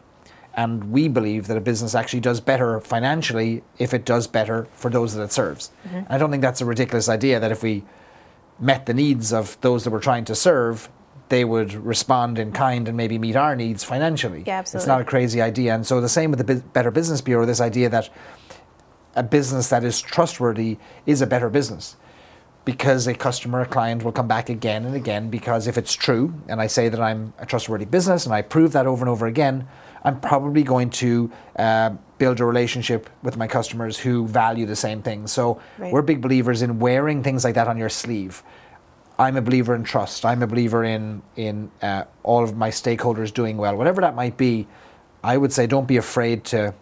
And 0.59 0.90
we 0.90 1.07
believe 1.07 1.47
that 1.47 1.57
a 1.57 1.61
business 1.61 1.94
actually 1.94 2.18
does 2.18 2.40
better 2.40 2.81
financially 2.81 3.62
if 3.79 3.94
it 3.94 4.05
does 4.05 4.27
better 4.27 4.66
for 4.73 4.90
those 4.90 5.14
that 5.14 5.23
it 5.23 5.31
serves. 5.31 5.71
Mm-hmm. 5.87 6.12
I 6.12 6.18
don't 6.18 6.33
think 6.33 6.42
that's 6.42 6.61
a 6.61 6.64
ridiculous 6.64 7.09
idea 7.09 7.38
that 7.38 7.53
if 7.53 7.62
we 7.62 7.85
met 8.59 8.85
the 8.87 8.92
needs 8.92 9.33
of 9.33 9.57
those 9.61 9.85
that 9.85 9.90
we're 9.90 10.01
trying 10.01 10.25
to 10.25 10.35
serve, 10.35 10.88
they 11.29 11.44
would 11.44 11.75
respond 11.75 12.40
in 12.40 12.51
kind 12.51 12.88
and 12.88 12.97
maybe 12.97 13.21
meet 13.21 13.37
our 13.37 13.55
needs 13.55 13.85
financially. 13.85 14.42
Yeah, 14.49 14.59
absolutely. 14.59 14.83
It's 14.83 14.88
not 14.88 15.01
a 15.01 15.05
crazy 15.05 15.40
idea. 15.40 15.77
And 15.77 15.87
so 15.87 16.01
the 16.01 16.09
same 16.09 16.33
with 16.33 16.44
the 16.44 16.57
Better 16.57 16.90
Business 16.90 17.21
Bureau, 17.21 17.47
this 17.47 17.61
idea 17.61 17.88
that 17.90 18.11
a 19.14 19.23
business 19.23 19.68
that 19.68 19.85
is 19.85 20.01
trustworthy 20.01 20.77
is 21.07 21.23
a 21.23 21.27
better 21.29 21.49
business 21.49 21.94
because 22.64 23.07
a 23.07 23.14
customer, 23.14 23.61
a 23.61 23.66
client 23.66 24.03
will 24.03 24.11
come 24.11 24.27
back 24.27 24.51
again 24.51 24.85
and 24.85 24.97
again 24.97 25.31
because 25.31 25.68
if 25.68 25.79
it's 25.79 25.94
true, 25.94 26.35
and 26.49 26.61
I 26.61 26.66
say 26.66 26.88
that 26.88 27.01
I'm 27.01 27.33
a 27.38 27.47
trustworthy 27.47 27.85
business 27.85 28.27
and 28.27 28.35
I 28.35 28.42
prove 28.42 28.73
that 28.73 28.88
over 28.88 29.05
and 29.05 29.09
over 29.09 29.29
again, 29.29 29.68
I'm 30.04 30.20
probably 30.20 30.62
going 30.62 30.90
to 30.90 31.30
uh, 31.56 31.90
build 32.18 32.40
a 32.40 32.44
relationship 32.44 33.11
with 33.22 33.37
my 33.37 33.46
customers 33.46 33.98
who 33.98 34.26
value 34.26 34.66
the 34.66 34.76
same 34.76 35.02
things. 35.02 35.32
So 35.32 35.61
right. 35.78 35.92
we're 35.92 36.02
big 36.02 36.20
believers 36.20 36.62
in 36.62 36.78
wearing 36.78 37.22
things 37.22 37.44
like 37.44 37.54
that 37.54 37.68
on 37.68 37.76
your 37.76 37.88
sleeve. 37.88 38.42
I'm 39.18 39.37
a 39.37 39.42
believer 39.42 39.74
in 39.74 39.82
trust. 39.82 40.24
I'm 40.24 40.42
a 40.42 40.46
believer 40.46 40.84
in 40.84 41.22
in 41.34 41.70
uh, 41.82 42.04
all 42.22 42.44
of 42.44 42.56
my 42.56 42.70
stakeholders 42.70 43.34
doing 43.34 43.56
well, 43.56 43.76
whatever 43.76 44.00
that 44.00 44.14
might 44.14 44.37
be. 44.37 44.68
I 45.24 45.37
would 45.37 45.52
say 45.52 45.66
don't 45.66 45.88
be 45.88 45.96
afraid 45.96 46.44
to 46.46 46.74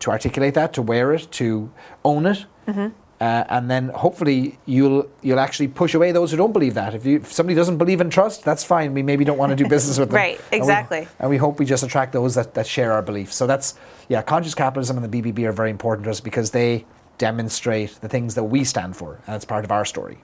to 0.00 0.10
articulate 0.10 0.54
that, 0.54 0.74
to 0.74 0.82
wear 0.82 1.14
it, 1.14 1.28
to 1.32 1.70
own 2.04 2.26
it, 2.26 2.44
mm-hmm. 2.66 2.88
Uh, 3.20 3.44
and 3.48 3.70
then 3.70 3.88
hopefully 3.90 4.58
you'll 4.66 5.08
you'll 5.22 5.38
actually 5.38 5.68
push 5.68 5.94
away 5.94 6.10
those 6.10 6.32
who 6.32 6.36
don't 6.36 6.52
believe 6.52 6.74
that. 6.74 6.94
If, 6.94 7.06
you, 7.06 7.18
if 7.18 7.32
somebody 7.32 7.54
doesn't 7.54 7.78
believe 7.78 8.00
in 8.00 8.10
trust, 8.10 8.44
that's 8.44 8.64
fine. 8.64 8.92
We 8.92 9.02
maybe 9.02 9.24
don't 9.24 9.38
want 9.38 9.50
to 9.50 9.56
do 9.56 9.68
business 9.68 9.98
with 9.98 10.10
them. 10.10 10.16
right, 10.24 10.40
exactly. 10.50 10.98
And 10.98 11.06
we, 11.06 11.16
and 11.20 11.30
we, 11.30 11.36
hope 11.36 11.58
we 11.58 11.64
just 11.64 11.84
attract 11.84 12.12
those 12.12 12.34
that, 12.34 12.54
that 12.54 12.66
share 12.66 12.92
our 12.92 13.02
beliefs. 13.02 13.36
So 13.36 13.46
that's 13.46 13.74
yeah, 14.08 14.20
conscious 14.22 14.54
capitalism 14.54 15.02
and 15.02 15.12
the 15.12 15.22
BBB 15.22 15.44
are 15.44 15.52
very 15.52 15.70
important 15.70 16.04
to 16.04 16.10
us 16.10 16.20
because 16.20 16.50
they 16.50 16.84
demonstrate 17.18 18.00
the 18.00 18.08
things 18.08 18.34
that 18.34 18.44
we 18.44 18.64
stand 18.64 18.96
for, 18.96 19.20
and 19.26 19.36
it's 19.36 19.44
part 19.44 19.64
of 19.64 19.70
our 19.70 19.84
story. 19.84 20.18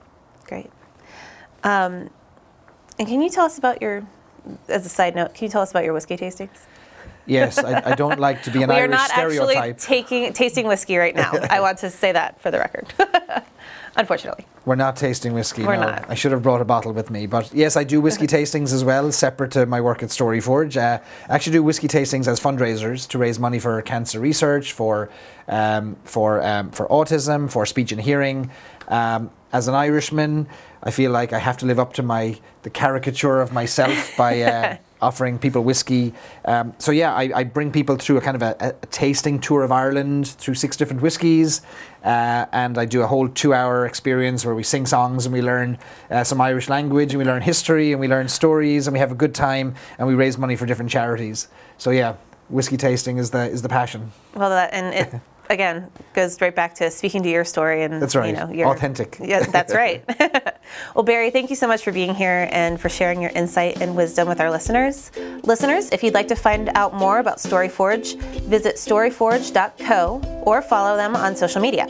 great. 0.45 0.69
Um, 1.63 2.09
and 2.99 3.07
can 3.07 3.21
you 3.21 3.29
tell 3.29 3.45
us 3.45 3.57
about 3.57 3.81
your, 3.81 4.05
as 4.67 4.85
a 4.85 4.89
side 4.89 5.15
note, 5.15 5.33
can 5.33 5.45
you 5.45 5.49
tell 5.49 5.61
us 5.61 5.71
about 5.71 5.83
your 5.85 5.93
whiskey 5.93 6.17
tastings? 6.17 6.65
Yes, 7.25 7.57
I, 7.57 7.91
I 7.91 7.95
don't 7.95 8.19
like 8.19 8.43
to 8.43 8.51
be 8.51 8.63
an 8.63 8.69
we 8.69 8.75
are 8.75 8.87
not 8.87 9.09
stereotype. 9.09 9.57
actually 9.57 9.73
taking 9.73 10.33
tasting 10.33 10.67
whiskey 10.67 10.97
right 10.97 11.15
now. 11.15 11.31
I 11.49 11.59
want 11.59 11.77
to 11.79 11.89
say 11.89 12.11
that 12.11 12.41
for 12.41 12.51
the 12.51 12.57
record. 12.59 12.93
Unfortunately. 13.95 14.45
We're 14.65 14.75
not 14.75 14.95
tasting 14.95 15.33
whiskey. 15.33 15.63
We're 15.63 15.75
no. 15.75 15.87
not. 15.87 16.09
I 16.09 16.13
should 16.13 16.31
have 16.31 16.41
brought 16.41 16.61
a 16.61 16.65
bottle 16.65 16.93
with 16.93 17.09
me. 17.09 17.25
But 17.25 17.53
yes, 17.53 17.75
I 17.75 17.83
do 17.83 17.99
whiskey 17.99 18.27
tastings 18.37 18.73
as 18.73 18.83
well, 18.83 19.11
separate 19.11 19.51
to 19.51 19.65
my 19.65 19.81
work 19.81 20.01
at 20.01 20.09
Storyforge. 20.09 20.77
Uh, 20.77 21.01
I 21.29 21.35
actually 21.35 21.53
do 21.53 21.63
whiskey 21.63 21.87
tastings 21.87 22.27
as 22.27 22.39
fundraisers 22.39 23.07
to 23.09 23.17
raise 23.17 23.37
money 23.39 23.59
for 23.59 23.81
cancer 23.81 24.19
research, 24.19 24.71
for 24.71 25.09
um, 25.47 25.97
for 26.03 26.41
um, 26.41 26.71
for 26.71 26.87
autism, 26.87 27.51
for 27.51 27.65
speech 27.65 27.91
and 27.91 27.99
hearing. 28.01 28.49
Um, 28.87 29.31
as 29.51 29.67
an 29.67 29.75
Irishman, 29.75 30.47
I 30.83 30.91
feel 30.91 31.11
like 31.11 31.33
I 31.33 31.39
have 31.39 31.57
to 31.57 31.65
live 31.65 31.79
up 31.79 31.93
to 31.93 32.03
my 32.03 32.39
the 32.63 32.69
caricature 32.69 33.41
of 33.41 33.51
myself 33.51 34.15
by. 34.17 34.41
Uh, 34.41 34.77
offering 35.01 35.39
people 35.39 35.63
whiskey. 35.63 36.13
Um, 36.45 36.73
so 36.77 36.91
yeah, 36.91 37.13
I, 37.13 37.31
I, 37.35 37.43
bring 37.43 37.71
people 37.71 37.95
through 37.97 38.17
a 38.17 38.21
kind 38.21 38.35
of 38.35 38.41
a, 38.41 38.55
a, 38.59 38.85
tasting 38.87 39.39
tour 39.39 39.63
of 39.63 39.71
Ireland 39.71 40.27
through 40.27 40.55
six 40.55 40.77
different 40.77 41.01
whiskies, 41.01 41.61
uh, 42.03 42.45
and 42.51 42.77
I 42.77 42.85
do 42.85 43.01
a 43.01 43.07
whole 43.07 43.27
two-hour 43.27 43.85
experience 43.85 44.45
where 44.45 44.55
we 44.55 44.63
sing 44.63 44.85
songs 44.85 45.25
and 45.25 45.33
we 45.33 45.41
learn 45.41 45.77
uh, 46.09 46.23
some 46.23 46.39
Irish 46.39 46.69
language 46.69 47.13
and 47.13 47.19
we 47.19 47.25
learn 47.25 47.41
history 47.41 47.91
and 47.91 47.99
we 47.99 48.07
learn 48.07 48.27
stories 48.27 48.87
and 48.87 48.93
we 48.93 48.99
have 48.99 49.11
a 49.11 49.15
good 49.15 49.33
time 49.33 49.75
and 49.97 50.07
we 50.07 50.13
raise 50.13 50.37
money 50.37 50.55
for 50.55 50.65
different 50.65 50.91
charities. 50.91 51.47
So 51.77 51.91
yeah, 51.91 52.15
whiskey 52.49 52.77
tasting 52.77 53.17
is 53.17 53.31
the 53.31 53.49
is 53.49 53.61
the 53.61 53.69
passion. 53.69 54.11
Well, 54.35 54.49
that 54.49 54.73
and 54.73 54.93
it 54.93 55.21
again 55.49 55.89
goes 56.13 56.39
right 56.41 56.55
back 56.55 56.75
to 56.75 56.91
speaking 56.91 57.23
to 57.23 57.29
your 57.29 57.45
story 57.45 57.83
and 57.83 58.01
that's 58.01 58.15
right. 58.15 58.29
You 58.29 58.35
know, 58.35 58.49
your, 58.51 58.67
authentic. 58.67 59.17
Yeah, 59.21 59.43
that's 59.43 59.73
right. 59.73 60.03
well, 60.95 61.03
Barry, 61.03 61.29
thank 61.29 61.49
you 61.49 61.55
so 61.55 61.67
much 61.67 61.83
for 61.83 61.91
being 61.91 62.13
here 62.15 62.47
and 62.51 62.79
for 62.79 62.89
sharing 62.89 63.21
your 63.21 63.31
insight 63.31 63.81
and 63.81 63.95
wisdom 63.95 64.27
with 64.27 64.39
our 64.39 64.51
listeners. 64.51 65.11
Listeners, 65.43 65.89
if 65.91 66.03
you'd 66.03 66.13
like 66.13 66.27
to 66.29 66.35
find 66.35 66.69
out 66.75 66.93
more 66.93 67.19
about 67.19 67.37
Storyforge, 67.37 68.19
visit 68.41 68.75
storyforge.co 68.75 70.43
or 70.45 70.61
follow 70.61 70.95
them 70.97 71.15
on 71.15 71.35
social 71.35 71.61
media. 71.61 71.87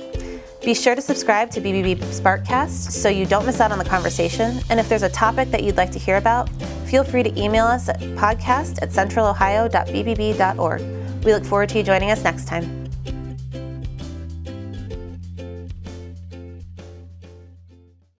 Be 0.63 0.73
sure 0.75 0.93
to 0.93 1.01
subscribe 1.01 1.49
to 1.51 1.61
BBB 1.61 1.97
Sparkcast 1.97 2.91
so 2.91 3.09
you 3.09 3.25
don't 3.25 3.45
miss 3.47 3.59
out 3.59 3.71
on 3.71 3.79
the 3.79 3.85
conversation. 3.85 4.59
And 4.69 4.79
if 4.79 4.87
there's 4.87 5.03
a 5.03 5.09
topic 5.09 5.49
that 5.49 5.63
you'd 5.63 5.77
like 5.77 5.91
to 5.91 5.99
hear 5.99 6.17
about, 6.17 6.49
feel 6.85 7.03
free 7.03 7.23
to 7.23 7.39
email 7.39 7.65
us 7.65 7.89
at 7.89 7.99
podcast 7.99 8.79
at 8.83 8.89
centralohio.bbb.org. 8.89 10.81
We 11.23 11.33
look 11.33 11.45
forward 11.45 11.69
to 11.69 11.77
you 11.77 11.83
joining 11.83 12.11
us 12.11 12.23
next 12.23 12.47
time. 12.47 12.80